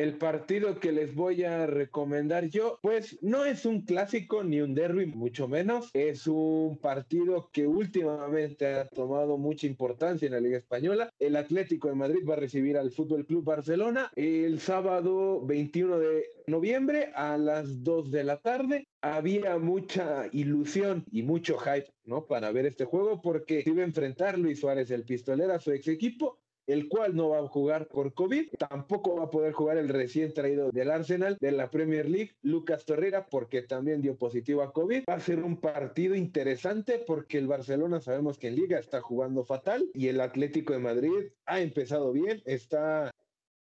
el 0.02 0.16
partido 0.18 0.80
que 0.80 0.92
les 0.92 1.16
voy 1.16 1.44
a 1.44 1.66
recomendar 1.66 2.50
yo, 2.50 2.78
pues 2.84 3.18
no 3.22 3.46
es 3.46 3.66
un 3.66 3.82
clásico 3.82 4.44
ni 4.44 4.62
un 4.62 4.76
derby, 4.76 5.08
mucho 5.08 5.48
menos. 5.48 5.90
Es 5.94 6.28
un 6.28 6.78
partido 6.78 7.50
que 7.52 7.66
últimamente 7.66 8.68
ha 8.68 8.88
tomado 8.88 9.40
mucha 9.40 9.66
importancia 9.66 10.28
en 10.28 10.34
la 10.34 10.40
Liga 10.40 10.60
Española. 10.60 11.10
El 11.18 11.36
Atlético 11.36 11.88
de 11.88 11.96
Madrid 11.96 12.28
va 12.30 12.36
a 12.36 12.38
recibir 12.38 12.78
al 12.78 12.92
Fútbol 12.92 13.26
Club 13.26 13.44
Barcelona 13.44 14.12
el 14.16 14.60
sábado 14.60 15.44
21 15.44 15.98
de 15.98 16.26
noviembre 16.46 17.12
a 17.16 17.36
las 17.38 17.84
2 17.84 18.12
de 18.12 18.24
la 18.24 18.38
tarde. 18.38 18.88
Había 19.02 19.58
mucha 19.58 20.28
ilusión 20.32 21.06
y 21.12 21.24
mucho 21.24 21.58
hype, 21.58 21.92
¿no? 22.06 22.26
Para 22.26 22.52
ver 22.52 22.68
este 22.68 22.86
juego 22.86 23.20
porque 23.20 23.64
iba 23.66 23.82
a 23.82 23.86
enfrentar 23.86 24.38
Luis 24.38 24.60
Suárez, 24.60 24.92
el 24.92 25.06
pistolero, 25.06 25.54
a 25.54 25.60
su 25.60 25.72
ex 25.72 25.88
equipo 25.88 26.38
el 26.68 26.90
cual 26.90 27.16
no 27.16 27.30
va 27.30 27.40
a 27.40 27.48
jugar 27.48 27.88
por 27.88 28.14
COVID. 28.14 28.50
Tampoco 28.70 29.16
va 29.16 29.24
a 29.24 29.32
poder 29.32 29.54
jugar 29.54 29.78
el 29.78 29.90
recién 29.90 30.34
traído 30.34 30.70
del 30.72 30.92
Arsenal 30.92 31.38
de 31.40 31.52
la 31.52 31.70
Premier 31.72 32.10
League, 32.10 32.34
Lucas 32.42 32.86
Torreira, 32.86 33.28
porque 33.28 33.62
también 33.62 34.02
dio 34.02 34.18
positivo 34.18 34.62
a 34.62 34.74
COVID. 34.74 35.04
Va 35.10 35.16
a 35.16 35.20
ser 35.20 35.44
un 35.44 35.58
partido 35.58 36.16
interesante 36.16 37.04
porque 37.06 37.38
el 37.38 37.48
Barcelona 37.48 38.02
sabemos 38.02 38.38
que 38.38 38.50
en 38.50 38.56
liga 38.56 38.80
está 38.80 39.02
jugando 39.02 39.44
fatal 39.44 39.90
y 39.94 40.10
el 40.10 40.22
Atlético 40.22 40.74
de 40.74 40.80
Madrid 40.80 41.32
ha 41.46 41.62
empezado 41.62 42.12
bien, 42.12 42.42
está 42.46 43.12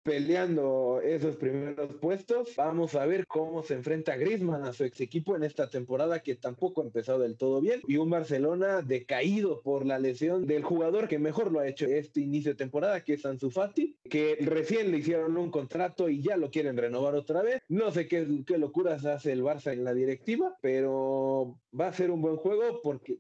peleando 0.07 1.01
esos 1.03 1.35
primeros 1.37 1.93
puestos. 1.95 2.55
Vamos 2.57 2.95
a 2.95 3.05
ver 3.07 3.27
cómo 3.27 3.65
se 3.65 3.75
enfrenta 3.75 4.17
Griezmann 4.17 4.63
a 4.63 4.73
su 4.73 4.85
ex 4.85 5.01
equipo 5.01 5.35
en 5.35 5.43
esta 5.43 5.69
temporada 5.69 6.21
que 6.21 6.37
tampoco 6.37 6.81
ha 6.81 6.85
empezado 6.85 7.19
del 7.19 7.37
todo 7.37 7.61
bien 7.61 7.83
y 7.89 7.97
un 7.97 8.09
Barcelona 8.09 8.83
decaído 8.83 9.61
por 9.63 9.85
la 9.85 9.99
lesión 9.99 10.47
del 10.47 10.63
jugador 10.63 11.09
que 11.09 11.19
mejor 11.19 11.51
lo 11.51 11.59
ha 11.59 11.67
hecho 11.67 11.87
este 11.87 12.21
inicio 12.21 12.53
de 12.53 12.57
temporada 12.57 13.03
que 13.03 13.15
es 13.15 13.27
Ansu 13.27 13.51
Fati, 13.51 13.97
que 14.09 14.39
recién 14.41 14.93
le 14.93 14.99
hicieron 14.99 15.37
un 15.37 15.51
contrato 15.51 16.09
y 16.09 16.23
ya 16.23 16.37
lo 16.37 16.53
quieren 16.53 16.77
renovar 16.77 17.17
otra 17.17 17.43
vez. 17.43 17.61
No 17.69 17.91
sé 17.91 18.07
qué, 18.07 18.45
qué 18.47 18.59
locuras 18.59 19.05
hace 19.05 19.33
el 19.33 19.43
Barça 19.43 19.73
en 19.73 19.83
la 19.83 19.93
directiva, 19.93 20.57
pero 20.63 21.59
va 21.79 21.89
a 21.89 21.93
ser 21.93 22.13
un 22.13 22.23
buen 22.23 22.37
juego 22.37 22.81
porque 22.81 23.19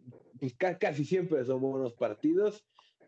casi 0.78 1.04
siempre 1.04 1.44
son 1.44 1.60
buenos 1.60 1.94
partidos 1.94 2.64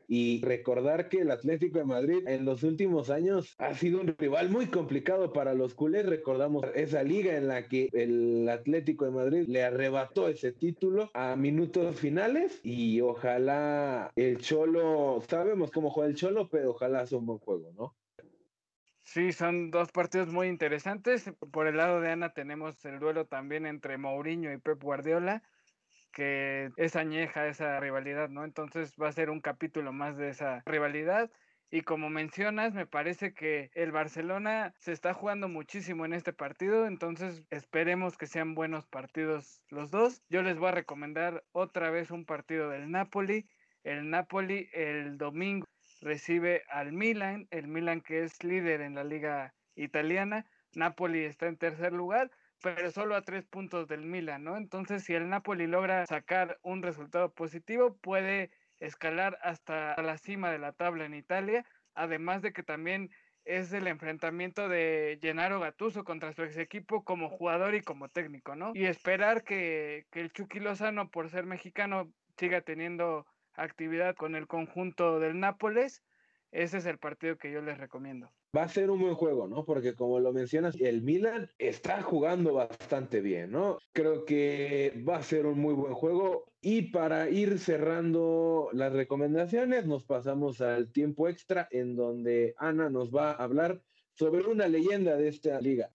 y 0.08 0.40
recordar 0.42 1.10
que 1.10 1.20
el 1.20 1.30
Atlético 1.30 1.78
de 1.78 1.84
Madrid 1.84 2.26
en 2.26 2.46
los 2.46 2.62
últimos 2.62 3.10
años 3.10 3.54
ha 3.58 3.74
sido 3.74 4.00
un 4.00 4.16
rival 4.16 4.48
muy 4.48 4.66
complicado 4.66 5.34
para 5.34 5.52
los 5.52 5.74
culés. 5.74 6.06
Recordamos 6.06 6.64
esa 6.74 7.02
liga 7.02 7.36
en 7.36 7.46
la 7.46 7.68
que 7.68 7.90
el 7.92 8.48
Atlético 8.48 9.04
de 9.04 9.10
Madrid 9.10 9.44
le 9.46 9.62
arrebató 9.62 10.28
ese 10.28 10.52
título 10.52 11.10
a 11.12 11.36
minutos 11.36 11.96
finales 11.96 12.58
y 12.64 13.02
ojalá 13.02 14.10
el 14.16 14.38
Cholo, 14.38 15.22
sabemos 15.28 15.70
cómo 15.70 15.90
juega 15.90 16.08
el 16.08 16.16
Cholo, 16.16 16.48
pero 16.48 16.70
ojalá 16.70 17.06
sea 17.06 17.18
un 17.18 17.26
buen 17.26 17.38
juego, 17.38 17.70
¿no? 17.76 17.94
Sí, 19.04 19.32
son 19.32 19.70
dos 19.70 19.92
partidos 19.92 20.32
muy 20.32 20.48
interesantes. 20.48 21.30
Por 21.50 21.66
el 21.66 21.76
lado 21.76 22.00
de 22.00 22.10
Ana 22.10 22.32
tenemos 22.32 22.82
el 22.86 22.98
duelo 22.98 23.26
también 23.26 23.66
entre 23.66 23.98
Mourinho 23.98 24.52
y 24.52 24.58
Pep 24.58 24.82
Guardiola 24.82 25.42
que 26.18 26.72
es 26.76 26.96
añeja 26.96 27.46
esa 27.46 27.78
rivalidad, 27.78 28.28
¿no? 28.28 28.42
Entonces 28.42 28.92
va 29.00 29.06
a 29.06 29.12
ser 29.12 29.30
un 29.30 29.40
capítulo 29.40 29.92
más 29.92 30.16
de 30.16 30.30
esa 30.30 30.64
rivalidad. 30.66 31.30
Y 31.70 31.82
como 31.82 32.10
mencionas, 32.10 32.74
me 32.74 32.86
parece 32.86 33.34
que 33.34 33.70
el 33.74 33.92
Barcelona 33.92 34.74
se 34.80 34.90
está 34.90 35.14
jugando 35.14 35.48
muchísimo 35.48 36.04
en 36.04 36.14
este 36.14 36.32
partido, 36.32 36.88
entonces 36.88 37.44
esperemos 37.50 38.18
que 38.18 38.26
sean 38.26 38.56
buenos 38.56 38.84
partidos 38.88 39.62
los 39.68 39.92
dos. 39.92 40.20
Yo 40.28 40.42
les 40.42 40.58
voy 40.58 40.70
a 40.70 40.72
recomendar 40.72 41.44
otra 41.52 41.88
vez 41.90 42.10
un 42.10 42.24
partido 42.24 42.68
del 42.68 42.90
Napoli. 42.90 43.46
El 43.84 44.10
Napoli 44.10 44.68
el 44.72 45.18
domingo 45.18 45.66
recibe 46.00 46.64
al 46.68 46.92
Milan, 46.92 47.46
el 47.52 47.68
Milan 47.68 48.00
que 48.00 48.24
es 48.24 48.42
líder 48.42 48.80
en 48.80 48.96
la 48.96 49.04
liga 49.04 49.54
italiana. 49.76 50.46
Napoli 50.74 51.24
está 51.24 51.46
en 51.46 51.58
tercer 51.58 51.92
lugar, 51.92 52.32
pero 52.62 52.90
solo 52.90 53.14
a 53.16 53.22
tres 53.22 53.46
puntos 53.46 53.88
del 53.88 54.04
Milan, 54.04 54.44
¿no? 54.44 54.56
Entonces, 54.56 55.04
si 55.04 55.14
el 55.14 55.28
Napoli 55.28 55.66
logra 55.66 56.06
sacar 56.06 56.58
un 56.62 56.82
resultado 56.82 57.32
positivo, 57.32 57.96
puede 57.96 58.50
escalar 58.78 59.38
hasta 59.42 60.00
la 60.02 60.18
cima 60.18 60.50
de 60.50 60.58
la 60.58 60.72
tabla 60.72 61.04
en 61.04 61.14
Italia, 61.14 61.64
además 61.94 62.42
de 62.42 62.52
que 62.52 62.62
también 62.62 63.10
es 63.44 63.72
el 63.72 63.86
enfrentamiento 63.86 64.68
de 64.68 65.18
Gennaro 65.22 65.60
Gattuso 65.60 66.04
contra 66.04 66.32
su 66.32 66.42
ex 66.42 66.58
equipo 66.58 67.04
como 67.04 67.30
jugador 67.30 67.74
y 67.74 67.80
como 67.80 68.08
técnico, 68.08 68.54
¿no? 68.54 68.72
Y 68.74 68.84
esperar 68.84 69.42
que, 69.42 70.06
que 70.10 70.20
el 70.20 70.32
Chucky 70.32 70.60
Lozano, 70.60 71.10
por 71.10 71.30
ser 71.30 71.46
mexicano, 71.46 72.12
siga 72.36 72.60
teniendo 72.60 73.26
actividad 73.54 74.14
con 74.14 74.36
el 74.36 74.46
conjunto 74.46 75.18
del 75.18 75.40
Nápoles 75.40 76.02
ese 76.50 76.78
es 76.78 76.86
el 76.86 76.98
partido 76.98 77.36
que 77.36 77.50
yo 77.52 77.60
les 77.60 77.78
recomiendo. 77.78 78.32
Va 78.56 78.62
a 78.62 78.68
ser 78.68 78.90
un 78.90 79.00
buen 79.00 79.14
juego, 79.14 79.46
¿no? 79.46 79.66
Porque 79.66 79.94
como 79.94 80.20
lo 80.20 80.32
mencionas, 80.32 80.74
el 80.80 81.02
Milan 81.02 81.50
está 81.58 82.00
jugando 82.02 82.54
bastante 82.54 83.20
bien, 83.20 83.50
¿no? 83.50 83.78
Creo 83.92 84.24
que 84.24 84.94
va 85.06 85.16
a 85.16 85.22
ser 85.22 85.44
un 85.44 85.58
muy 85.58 85.74
buen 85.74 85.92
juego. 85.92 86.46
Y 86.62 86.90
para 86.90 87.28
ir 87.28 87.58
cerrando 87.58 88.70
las 88.72 88.92
recomendaciones, 88.92 89.86
nos 89.86 90.04
pasamos 90.04 90.62
al 90.62 90.90
tiempo 90.92 91.28
extra 91.28 91.68
en 91.70 91.94
donde 91.94 92.54
Ana 92.56 92.88
nos 92.88 93.14
va 93.14 93.32
a 93.32 93.44
hablar 93.44 93.82
sobre 94.14 94.46
una 94.46 94.66
leyenda 94.66 95.16
de 95.16 95.28
esta 95.28 95.60
liga. 95.60 95.92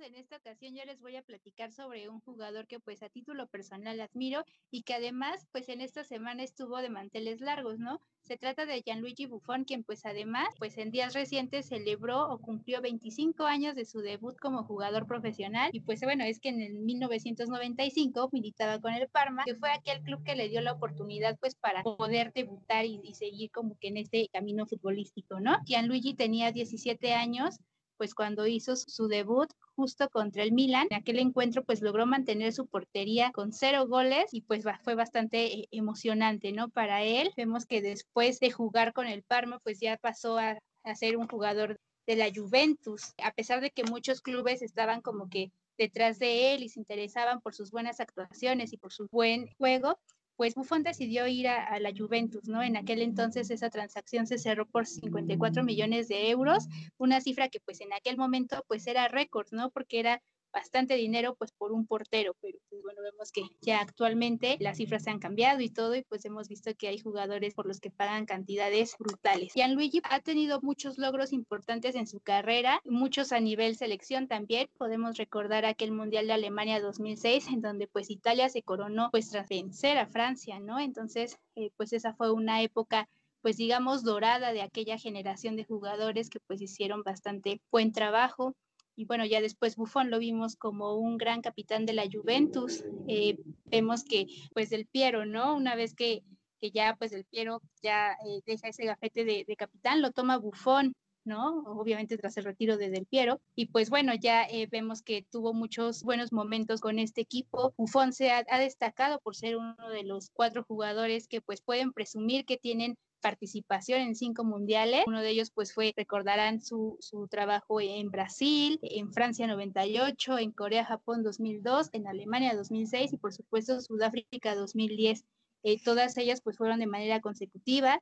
En 0.00 0.16
esta 0.16 0.38
ocasión 0.38 0.74
yo 0.74 0.84
les 0.84 1.00
voy 1.00 1.14
a 1.14 1.22
platicar 1.22 1.70
sobre 1.70 2.08
un 2.08 2.20
jugador 2.20 2.66
que 2.66 2.80
pues 2.80 3.02
a 3.04 3.08
título 3.08 3.46
personal 3.46 4.00
admiro 4.00 4.44
y 4.72 4.82
que 4.82 4.94
además 4.94 5.46
pues 5.52 5.68
en 5.68 5.80
esta 5.80 6.02
semana 6.02 6.42
estuvo 6.42 6.78
de 6.78 6.88
manteles 6.88 7.40
largos, 7.40 7.78
¿no? 7.78 8.00
Se 8.22 8.36
trata 8.36 8.66
de 8.66 8.82
Gianluigi 8.82 9.26
Buffon, 9.26 9.64
quien 9.64 9.84
pues 9.84 10.04
además 10.04 10.48
pues 10.58 10.78
en 10.78 10.90
días 10.90 11.14
recientes 11.14 11.66
celebró 11.66 12.28
o 12.28 12.40
cumplió 12.40 12.80
25 12.80 13.44
años 13.44 13.76
de 13.76 13.84
su 13.84 14.00
debut 14.00 14.36
como 14.40 14.64
jugador 14.64 15.06
profesional 15.06 15.70
y 15.72 15.80
pues 15.80 16.00
bueno, 16.00 16.24
es 16.24 16.40
que 16.40 16.48
en 16.48 16.60
el 16.60 16.74
1995 16.74 18.30
militaba 18.32 18.80
con 18.80 18.94
el 18.94 19.08
Parma, 19.08 19.44
que 19.44 19.54
fue 19.54 19.70
aquel 19.70 20.02
club 20.02 20.24
que 20.24 20.34
le 20.34 20.48
dio 20.48 20.60
la 20.60 20.72
oportunidad 20.72 21.38
pues 21.38 21.54
para 21.54 21.84
poder 21.84 22.32
debutar 22.32 22.84
y, 22.84 23.00
y 23.04 23.14
seguir 23.14 23.52
como 23.52 23.78
que 23.78 23.88
en 23.88 23.98
este 23.98 24.28
camino 24.32 24.66
futbolístico, 24.66 25.38
¿no? 25.38 25.56
Gianluigi 25.66 26.14
tenía 26.14 26.50
17 26.50 27.14
años 27.14 27.60
pues 27.96 28.14
cuando 28.14 28.46
hizo 28.46 28.76
su 28.76 29.08
debut 29.08 29.50
justo 29.74 30.08
contra 30.08 30.42
el 30.42 30.52
Milan. 30.52 30.86
En 30.90 30.98
aquel 30.98 31.18
encuentro 31.18 31.64
pues 31.64 31.80
logró 31.80 32.06
mantener 32.06 32.52
su 32.52 32.66
portería 32.66 33.32
con 33.32 33.52
cero 33.52 33.86
goles 33.88 34.26
y 34.32 34.42
pues 34.42 34.64
fue 34.82 34.94
bastante 34.94 35.60
eh, 35.60 35.68
emocionante, 35.70 36.52
¿no? 36.52 36.68
Para 36.68 37.02
él 37.02 37.32
vemos 37.36 37.66
que 37.66 37.82
después 37.82 38.40
de 38.40 38.50
jugar 38.50 38.92
con 38.92 39.06
el 39.06 39.22
Parma 39.22 39.58
pues 39.60 39.80
ya 39.80 39.96
pasó 39.96 40.38
a, 40.38 40.58
a 40.84 40.94
ser 40.94 41.16
un 41.16 41.28
jugador 41.28 41.78
de 42.06 42.16
la 42.16 42.30
Juventus, 42.34 43.14
a 43.22 43.32
pesar 43.32 43.60
de 43.60 43.70
que 43.70 43.84
muchos 43.84 44.20
clubes 44.20 44.62
estaban 44.62 45.00
como 45.00 45.28
que 45.28 45.52
detrás 45.78 46.18
de 46.18 46.54
él 46.54 46.62
y 46.62 46.68
se 46.68 46.80
interesaban 46.80 47.40
por 47.40 47.54
sus 47.54 47.70
buenas 47.70 48.00
actuaciones 48.00 48.72
y 48.72 48.76
por 48.76 48.92
su 48.92 49.08
buen 49.10 49.48
juego, 49.58 49.98
pues 50.36 50.54
Buffon 50.54 50.82
decidió 50.82 51.26
ir 51.26 51.48
a, 51.48 51.78
la 51.78 51.92
Juventus, 51.96 52.48
¿no? 52.48 52.62
En 52.62 52.76
aquel 52.76 53.02
entonces 53.02 53.50
esa 53.50 53.70
transacción 53.70 54.26
se 54.26 54.38
cerró 54.38 54.66
por 54.66 54.86
54 54.86 55.62
millones 55.62 56.08
de 56.08 56.30
euros, 56.30 56.66
una 56.98 57.20
cifra 57.20 57.48
que 57.48 57.60
pues 57.60 57.80
en 57.80 57.92
aquel 57.92 58.16
momento 58.16 58.64
pues 58.66 58.86
era 58.86 59.08
récord, 59.08 59.46
¿no? 59.52 59.70
Porque 59.70 60.00
era 60.00 60.22
bastante 60.54 60.94
dinero 60.94 61.34
pues 61.34 61.50
por 61.52 61.72
un 61.72 61.86
portero, 61.86 62.34
pero 62.40 62.58
pues 62.70 62.80
bueno, 62.82 63.02
vemos 63.02 63.32
que 63.32 63.42
ya 63.60 63.80
actualmente 63.80 64.56
las 64.60 64.76
cifras 64.76 65.02
se 65.02 65.10
han 65.10 65.18
cambiado 65.18 65.60
y 65.60 65.68
todo 65.68 65.96
y 65.96 66.02
pues 66.02 66.24
hemos 66.24 66.48
visto 66.48 66.72
que 66.76 66.88
hay 66.88 66.98
jugadores 66.98 67.54
por 67.54 67.66
los 67.66 67.80
que 67.80 67.90
pagan 67.90 68.24
cantidades 68.24 68.94
brutales. 68.98 69.52
Gianluigi 69.54 70.00
ha 70.04 70.20
tenido 70.20 70.60
muchos 70.62 70.96
logros 70.96 71.32
importantes 71.32 71.96
en 71.96 72.06
su 72.06 72.20
carrera, 72.20 72.80
muchos 72.84 73.32
a 73.32 73.40
nivel 73.40 73.76
selección 73.76 74.28
también. 74.28 74.68
Podemos 74.78 75.16
recordar 75.16 75.64
aquel 75.64 75.90
Mundial 75.90 76.28
de 76.28 76.34
Alemania 76.34 76.80
2006 76.80 77.48
en 77.48 77.60
donde 77.60 77.88
pues 77.88 78.08
Italia 78.10 78.48
se 78.48 78.62
coronó 78.62 79.08
pues 79.10 79.30
tras 79.30 79.48
vencer 79.48 79.98
a 79.98 80.06
Francia, 80.06 80.60
¿no? 80.60 80.78
Entonces 80.78 81.36
eh, 81.56 81.70
pues 81.76 81.92
esa 81.92 82.14
fue 82.14 82.30
una 82.30 82.62
época 82.62 83.08
pues 83.42 83.56
digamos 83.56 84.04
dorada 84.04 84.52
de 84.52 84.62
aquella 84.62 84.98
generación 84.98 85.56
de 85.56 85.64
jugadores 85.64 86.30
que 86.30 86.40
pues 86.40 86.62
hicieron 86.62 87.02
bastante 87.02 87.60
buen 87.70 87.92
trabajo 87.92 88.54
y 88.96 89.04
bueno, 89.04 89.24
ya 89.24 89.40
después 89.40 89.76
Buffon 89.76 90.10
lo 90.10 90.18
vimos 90.18 90.56
como 90.56 90.94
un 90.94 91.16
gran 91.16 91.42
capitán 91.42 91.86
de 91.86 91.94
la 91.94 92.04
Juventus. 92.10 92.84
Eh, 93.08 93.38
vemos 93.66 94.04
que 94.04 94.26
pues 94.52 94.72
el 94.72 94.86
Piero, 94.86 95.26
¿no? 95.26 95.56
Una 95.56 95.74
vez 95.74 95.94
que, 95.94 96.22
que 96.60 96.70
ya 96.70 96.94
pues 96.96 97.12
el 97.12 97.24
Piero 97.24 97.60
ya 97.82 98.12
eh, 98.12 98.40
deja 98.46 98.68
ese 98.68 98.84
gafete 98.84 99.24
de, 99.24 99.44
de, 99.46 99.56
capitán, 99.56 100.02
lo 100.02 100.12
toma 100.12 100.38
Buffon. 100.38 100.94
¿no? 101.26 101.60
Obviamente 101.80 102.18
tras 102.18 102.36
el 102.36 102.44
retiro 102.44 102.76
de 102.76 102.90
Del 102.90 103.06
Piero. 103.06 103.40
Y 103.54 103.66
pues 103.66 103.88
bueno, 103.88 104.14
ya 104.14 104.44
eh, 104.44 104.68
vemos 104.70 105.00
que 105.02 105.22
tuvo 105.22 105.54
muchos 105.54 106.02
buenos 106.02 106.32
momentos 106.32 106.82
con 106.82 106.98
este 106.98 107.22
equipo. 107.22 107.72
Buffon 107.78 108.12
se 108.12 108.30
ha, 108.30 108.44
ha, 108.50 108.58
destacado 108.58 109.18
por 109.20 109.34
ser 109.34 109.56
uno 109.56 109.74
de 109.90 110.04
los 110.04 110.28
cuatro 110.34 110.64
jugadores 110.64 111.26
que 111.26 111.40
pues 111.40 111.62
pueden 111.62 111.94
presumir 111.94 112.44
que 112.44 112.58
tienen 112.58 112.98
participación 113.24 114.02
en 114.02 114.14
cinco 114.14 114.44
mundiales. 114.44 115.04
Uno 115.06 115.22
de 115.22 115.30
ellos, 115.30 115.50
pues, 115.50 115.72
fue, 115.72 115.94
recordarán 115.96 116.60
su, 116.60 116.98
su 117.00 117.26
trabajo 117.26 117.80
en 117.80 118.10
Brasil, 118.10 118.78
en 118.82 119.14
Francia 119.14 119.46
98, 119.46 120.38
en 120.38 120.52
Corea, 120.52 120.84
Japón 120.84 121.22
2002, 121.22 121.88
en 121.94 122.06
Alemania 122.06 122.54
2006 122.54 123.14
y, 123.14 123.16
por 123.16 123.32
supuesto, 123.32 123.80
Sudáfrica 123.80 124.54
2010. 124.54 125.24
Eh, 125.62 125.82
todas 125.82 126.18
ellas, 126.18 126.42
pues, 126.42 126.58
fueron 126.58 126.80
de 126.80 126.86
manera 126.86 127.22
consecutiva. 127.22 127.98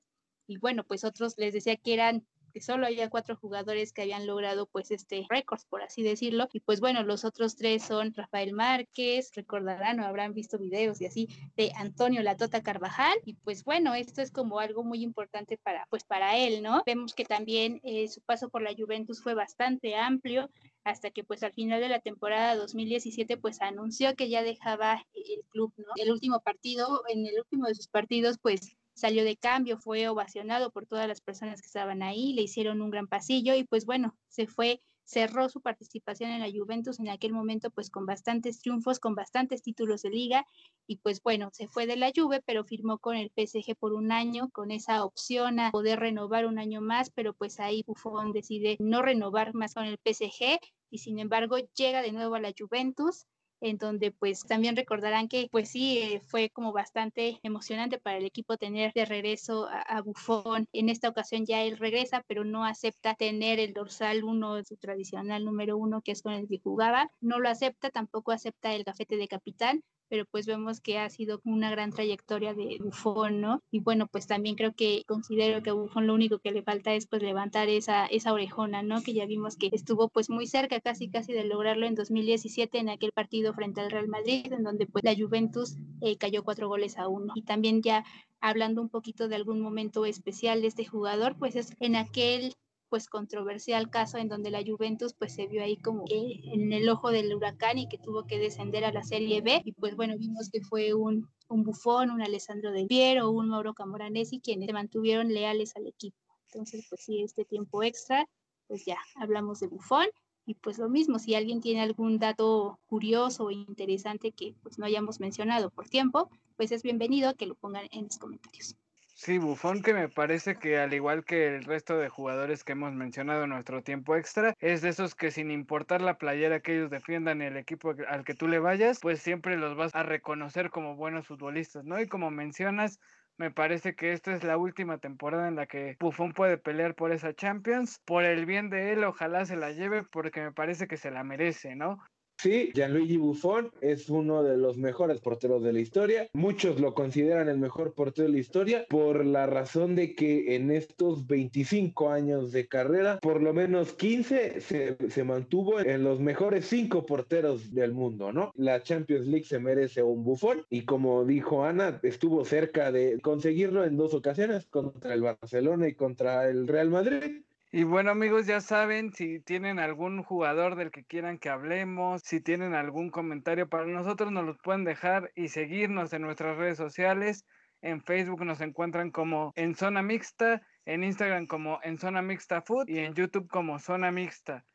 Y 0.48 0.58
bueno, 0.58 0.82
pues 0.82 1.04
otros 1.04 1.34
les 1.36 1.54
decía 1.54 1.76
que 1.76 1.94
eran 1.94 2.26
que 2.52 2.60
solo 2.60 2.86
había 2.86 3.10
cuatro 3.10 3.36
jugadores 3.36 3.92
que 3.92 4.02
habían 4.02 4.26
logrado 4.26 4.66
pues 4.66 4.90
este 4.90 5.26
récord, 5.28 5.60
por 5.68 5.82
así 5.82 6.02
decirlo. 6.02 6.48
Y 6.52 6.60
pues 6.60 6.80
bueno, 6.80 7.02
los 7.02 7.24
otros 7.24 7.56
tres 7.56 7.82
son 7.82 8.14
Rafael 8.14 8.52
Márquez, 8.52 9.32
recordarán 9.34 10.00
o 10.00 10.06
habrán 10.06 10.34
visto 10.34 10.58
videos 10.58 11.00
y 11.00 11.06
así 11.06 11.28
de 11.56 11.72
Antonio 11.76 12.22
Latota 12.22 12.62
Carvajal. 12.62 13.18
Y 13.24 13.34
pues 13.34 13.64
bueno, 13.64 13.94
esto 13.94 14.22
es 14.22 14.30
como 14.30 14.60
algo 14.60 14.84
muy 14.84 15.02
importante 15.02 15.58
para 15.58 15.86
pues 15.90 16.04
para 16.04 16.36
él, 16.36 16.62
¿no? 16.62 16.82
Vemos 16.86 17.14
que 17.14 17.24
también 17.24 17.80
eh, 17.82 18.08
su 18.08 18.20
paso 18.20 18.48
por 18.48 18.62
la 18.62 18.74
Juventus 18.76 19.22
fue 19.22 19.34
bastante 19.34 19.96
amplio 19.96 20.50
hasta 20.84 21.10
que 21.10 21.24
pues 21.24 21.42
al 21.42 21.52
final 21.52 21.80
de 21.80 21.88
la 21.88 22.00
temporada 22.00 22.56
2017 22.56 23.36
pues 23.36 23.60
anunció 23.60 24.14
que 24.16 24.28
ya 24.28 24.42
dejaba 24.42 25.04
el 25.14 25.44
club, 25.50 25.72
¿no? 25.76 25.92
El 25.96 26.10
último 26.10 26.40
partido, 26.40 27.02
en 27.08 27.26
el 27.26 27.38
último 27.38 27.66
de 27.66 27.74
sus 27.74 27.88
partidos 27.88 28.38
pues 28.38 28.76
salió 29.02 29.24
de 29.24 29.36
cambio, 29.36 29.78
fue 29.78 30.08
ovacionado 30.08 30.70
por 30.70 30.86
todas 30.86 31.08
las 31.08 31.20
personas 31.20 31.60
que 31.60 31.66
estaban 31.66 32.04
ahí, 32.04 32.34
le 32.34 32.42
hicieron 32.42 32.80
un 32.80 32.90
gran 32.90 33.08
pasillo 33.08 33.52
y 33.56 33.64
pues 33.64 33.84
bueno, 33.84 34.16
se 34.28 34.46
fue 34.46 34.80
cerró 35.02 35.48
su 35.48 35.60
participación 35.60 36.30
en 36.30 36.40
la 36.40 36.48
Juventus 36.48 37.00
en 37.00 37.08
aquel 37.08 37.32
momento 37.32 37.72
pues 37.72 37.90
con 37.90 38.06
bastantes 38.06 38.60
triunfos, 38.60 39.00
con 39.00 39.16
bastantes 39.16 39.60
títulos 39.60 40.02
de 40.02 40.10
liga 40.10 40.46
y 40.86 40.98
pues 40.98 41.20
bueno, 41.20 41.50
se 41.52 41.66
fue 41.66 41.88
de 41.88 41.96
la 41.96 42.12
Juve, 42.14 42.42
pero 42.46 42.62
firmó 42.62 42.98
con 42.98 43.16
el 43.16 43.32
PSG 43.34 43.74
por 43.76 43.92
un 43.92 44.12
año 44.12 44.50
con 44.52 44.70
esa 44.70 45.04
opción 45.04 45.58
a 45.58 45.72
poder 45.72 45.98
renovar 45.98 46.46
un 46.46 46.60
año 46.60 46.80
más, 46.80 47.10
pero 47.10 47.34
pues 47.34 47.58
ahí 47.58 47.82
Buffon 47.84 48.30
decide 48.30 48.76
no 48.78 49.02
renovar 49.02 49.52
más 49.52 49.74
con 49.74 49.86
el 49.86 49.98
PSG 49.98 50.60
y 50.90 50.98
sin 50.98 51.18
embargo 51.18 51.56
llega 51.74 52.02
de 52.02 52.12
nuevo 52.12 52.36
a 52.36 52.40
la 52.40 52.52
Juventus 52.56 53.26
en 53.62 53.78
donde 53.78 54.10
pues 54.10 54.44
también 54.44 54.76
recordarán 54.76 55.28
que 55.28 55.48
pues 55.50 55.70
sí, 55.70 55.98
eh, 55.98 56.20
fue 56.20 56.50
como 56.50 56.72
bastante 56.72 57.38
emocionante 57.42 57.98
para 57.98 58.18
el 58.18 58.24
equipo 58.24 58.56
tener 58.56 58.92
de 58.92 59.04
regreso 59.04 59.68
a, 59.68 59.80
a, 59.80 60.02
Buffon. 60.02 60.68
En 60.72 60.88
esta 60.88 61.08
ocasión 61.08 61.46
ya 61.46 61.62
él 61.62 61.78
regresa, 61.78 62.24
pero 62.26 62.44
no 62.44 62.64
acepta 62.64 63.14
tener 63.14 63.60
el 63.60 63.72
dorsal 63.72 64.24
uno, 64.24 64.62
su 64.64 64.76
tradicional 64.76 65.44
número 65.44 65.76
uno, 65.76 66.02
que 66.02 66.12
es 66.12 66.22
con 66.22 66.32
el 66.32 66.48
que 66.48 66.58
jugaba. 66.58 67.10
No 67.20 67.38
lo 67.38 67.48
acepta, 67.48 67.90
tampoco 67.90 68.32
acepta 68.32 68.74
el 68.74 68.84
gafete 68.84 69.16
de 69.16 69.28
capitán, 69.28 69.82
pero 70.12 70.26
pues 70.26 70.44
vemos 70.44 70.82
que 70.82 70.98
ha 70.98 71.08
sido 71.08 71.40
una 71.42 71.70
gran 71.70 71.90
trayectoria 71.90 72.52
de 72.52 72.76
Buffon, 72.84 73.40
¿no? 73.40 73.62
Y 73.70 73.80
bueno, 73.80 74.08
pues 74.08 74.26
también 74.26 74.56
creo 74.56 74.74
que 74.74 75.04
considero 75.06 75.62
que 75.62 75.70
a 75.70 75.72
Buffon 75.72 76.06
lo 76.06 76.12
único 76.12 76.38
que 76.38 76.52
le 76.52 76.62
falta 76.62 76.92
es 76.92 77.06
pues 77.06 77.22
levantar 77.22 77.70
esa, 77.70 78.04
esa 78.04 78.34
orejona, 78.34 78.82
¿no? 78.82 79.00
Que 79.00 79.14
ya 79.14 79.24
vimos 79.24 79.56
que 79.56 79.70
estuvo 79.72 80.10
pues 80.10 80.28
muy 80.28 80.46
cerca 80.46 80.82
casi 80.82 81.08
casi 81.08 81.32
de 81.32 81.44
lograrlo 81.44 81.86
en 81.86 81.94
2017 81.94 82.76
en 82.76 82.90
aquel 82.90 83.12
partido 83.12 83.54
frente 83.54 83.80
al 83.80 83.90
Real 83.90 84.06
Madrid, 84.06 84.52
en 84.52 84.64
donde 84.64 84.86
pues 84.86 85.02
la 85.02 85.16
Juventus 85.16 85.78
eh, 86.02 86.18
cayó 86.18 86.44
cuatro 86.44 86.68
goles 86.68 86.98
a 86.98 87.08
uno. 87.08 87.32
Y 87.34 87.44
también 87.44 87.80
ya 87.80 88.04
hablando 88.38 88.82
un 88.82 88.90
poquito 88.90 89.28
de 89.28 89.36
algún 89.36 89.62
momento 89.62 90.04
especial 90.04 90.60
de 90.60 90.66
este 90.66 90.84
jugador, 90.84 91.38
pues 91.38 91.56
es 91.56 91.74
en 91.80 91.96
aquel 91.96 92.52
pues 92.92 93.08
controversial 93.08 93.88
caso 93.88 94.18
en 94.18 94.28
donde 94.28 94.50
la 94.50 94.62
Juventus 94.62 95.14
pues 95.14 95.34
se 95.34 95.46
vio 95.46 95.62
ahí 95.62 95.78
como 95.78 96.04
que 96.04 96.42
en 96.52 96.74
el 96.74 96.86
ojo 96.90 97.10
del 97.10 97.34
huracán 97.34 97.78
y 97.78 97.88
que 97.88 97.96
tuvo 97.96 98.26
que 98.26 98.38
descender 98.38 98.84
a 98.84 98.92
la 98.92 99.02
Serie 99.02 99.40
B 99.40 99.62
y 99.64 99.72
pues 99.72 99.96
bueno 99.96 100.18
vimos 100.18 100.50
que 100.50 100.60
fue 100.60 100.92
un, 100.92 101.26
un 101.48 101.64
Bufón, 101.64 102.10
un 102.10 102.20
Alessandro 102.20 102.70
Del 102.70 102.88
Piero, 102.88 103.30
un 103.30 103.48
Mauro 103.48 103.72
Camoranesi 103.72 104.40
quienes 104.40 104.66
se 104.66 104.74
mantuvieron 104.74 105.32
leales 105.32 105.74
al 105.74 105.86
equipo. 105.86 106.18
Entonces 106.48 106.84
pues 106.90 107.00
sí, 107.02 107.22
este 107.22 107.46
tiempo 107.46 107.82
extra, 107.82 108.28
pues 108.68 108.84
ya 108.84 108.98
hablamos 109.14 109.60
de 109.60 109.68
Bufón 109.68 110.08
y 110.44 110.56
pues 110.56 110.76
lo 110.76 110.90
mismo, 110.90 111.18
si 111.18 111.34
alguien 111.34 111.62
tiene 111.62 111.80
algún 111.80 112.18
dato 112.18 112.78
curioso 112.84 113.44
o 113.44 113.50
interesante 113.50 114.32
que 114.32 114.54
pues 114.62 114.78
no 114.78 114.84
hayamos 114.84 115.18
mencionado 115.18 115.70
por 115.70 115.88
tiempo, 115.88 116.28
pues 116.58 116.72
es 116.72 116.82
bienvenido 116.82 117.30
a 117.30 117.34
que 117.34 117.46
lo 117.46 117.54
pongan 117.54 117.86
en 117.90 118.04
los 118.04 118.18
comentarios. 118.18 118.76
Sí, 119.24 119.38
Bufón, 119.38 119.82
que 119.82 119.94
me 119.94 120.08
parece 120.08 120.56
que 120.56 120.78
al 120.78 120.92
igual 120.94 121.24
que 121.24 121.46
el 121.46 121.62
resto 121.62 121.96
de 121.96 122.08
jugadores 122.08 122.64
que 122.64 122.72
hemos 122.72 122.92
mencionado 122.92 123.44
en 123.44 123.50
nuestro 123.50 123.80
tiempo 123.84 124.16
extra, 124.16 124.54
es 124.58 124.82
de 124.82 124.88
esos 124.88 125.14
que 125.14 125.30
sin 125.30 125.52
importar 125.52 126.02
la 126.02 126.18
playera 126.18 126.58
que 126.58 126.74
ellos 126.74 126.90
defiendan 126.90 127.40
y 127.40 127.44
el 127.44 127.56
equipo 127.56 127.94
al 128.08 128.24
que 128.24 128.34
tú 128.34 128.48
le 128.48 128.58
vayas, 128.58 128.98
pues 129.00 129.22
siempre 129.22 129.56
los 129.56 129.76
vas 129.76 129.94
a 129.94 130.02
reconocer 130.02 130.70
como 130.70 130.96
buenos 130.96 131.28
futbolistas, 131.28 131.84
¿no? 131.84 132.00
Y 132.00 132.08
como 132.08 132.32
mencionas, 132.32 132.98
me 133.36 133.52
parece 133.52 133.94
que 133.94 134.12
esta 134.12 134.32
es 134.34 134.42
la 134.42 134.56
última 134.58 134.98
temporada 134.98 135.46
en 135.46 135.54
la 135.54 135.66
que 135.66 135.96
Buffon 136.00 136.32
puede 136.32 136.58
pelear 136.58 136.96
por 136.96 137.12
esa 137.12 137.32
Champions. 137.32 138.00
Por 138.04 138.24
el 138.24 138.44
bien 138.44 138.70
de 138.70 138.92
él, 138.92 139.04
ojalá 139.04 139.46
se 139.46 139.54
la 139.54 139.70
lleve 139.70 140.02
porque 140.02 140.40
me 140.42 140.52
parece 140.52 140.88
que 140.88 140.96
se 140.96 141.12
la 141.12 141.22
merece, 141.22 141.76
¿no? 141.76 141.98
Sí, 142.42 142.72
Gianluigi 142.74 143.18
Buffon 143.18 143.70
es 143.80 144.10
uno 144.10 144.42
de 144.42 144.56
los 144.56 144.76
mejores 144.76 145.20
porteros 145.20 145.62
de 145.62 145.72
la 145.72 145.78
historia. 145.78 146.28
Muchos 146.32 146.80
lo 146.80 146.92
consideran 146.92 147.48
el 147.48 147.56
mejor 147.56 147.94
portero 147.94 148.26
de 148.26 148.34
la 148.34 148.40
historia 148.40 148.84
por 148.88 149.24
la 149.24 149.46
razón 149.46 149.94
de 149.94 150.16
que 150.16 150.56
en 150.56 150.72
estos 150.72 151.28
25 151.28 152.10
años 152.10 152.50
de 152.50 152.66
carrera, 152.66 153.20
por 153.20 153.40
lo 153.40 153.54
menos 153.54 153.92
15 153.92 154.60
se, 154.60 155.22
mantuvo 155.22 155.78
en 155.78 156.02
los 156.02 156.18
mejores 156.18 156.66
5 156.66 157.06
porteros 157.06 157.72
del 157.72 157.92
mundo, 157.92 158.32
¿no? 158.32 158.50
La 158.56 158.82
Champions 158.82 159.28
League 159.28 159.46
se 159.46 159.60
merece 159.60 160.02
un 160.02 160.24
Buffon 160.24 160.66
y 160.68 160.84
como 160.84 161.24
dijo 161.24 161.64
Ana, 161.64 162.00
estuvo 162.02 162.44
cerca 162.44 162.90
de 162.90 163.20
conseguirlo 163.20 163.84
en 163.84 163.96
dos 163.96 164.14
ocasiones 164.14 164.66
contra 164.66 165.14
el 165.14 165.22
Barcelona 165.22 165.86
y 165.86 165.94
contra 165.94 166.48
el 166.48 166.66
Real 166.66 166.90
Madrid. 166.90 167.42
Y 167.74 167.84
bueno 167.84 168.10
amigos, 168.10 168.46
ya 168.46 168.60
saben, 168.60 169.14
si 169.14 169.40
tienen 169.40 169.78
algún 169.78 170.22
jugador 170.22 170.76
del 170.76 170.90
que 170.90 171.04
quieran 171.04 171.38
que 171.38 171.48
hablemos, 171.48 172.20
si 172.22 172.42
tienen 172.42 172.74
algún 172.74 173.08
comentario 173.08 173.66
para 173.66 173.86
nosotros, 173.86 174.30
nos 174.30 174.44
los 174.44 174.58
pueden 174.58 174.84
dejar 174.84 175.32
y 175.34 175.48
seguirnos 175.48 176.12
en 176.12 176.20
nuestras 176.20 176.58
redes 176.58 176.76
sociales. 176.76 177.46
En 177.80 178.02
Facebook 178.02 178.44
nos 178.44 178.60
encuentran 178.60 179.10
como 179.10 179.52
en 179.56 179.74
Zona 179.74 180.02
Mixta, 180.02 180.60
en 180.84 181.02
Instagram 181.02 181.46
como 181.46 181.80
en 181.82 181.98
Zona 181.98 182.20
Mixta 182.20 182.60
Food 182.60 182.90
y 182.90 182.98
en 182.98 183.14
YouTube 183.14 183.48
como 183.48 183.78
Zona 183.78 184.12
Mixta. 184.12 184.66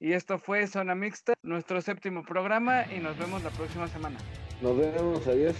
Y 0.00 0.14
esto 0.14 0.38
fue 0.38 0.66
Zona 0.66 0.94
Mixta, 0.94 1.34
nuestro 1.42 1.82
séptimo 1.82 2.24
programa 2.24 2.90
y 2.90 3.00
nos 3.00 3.18
vemos 3.18 3.44
la 3.44 3.50
próxima 3.50 3.86
semana. 3.86 4.16
Nos 4.62 4.78
vemos, 4.78 5.26
adiós. 5.26 5.56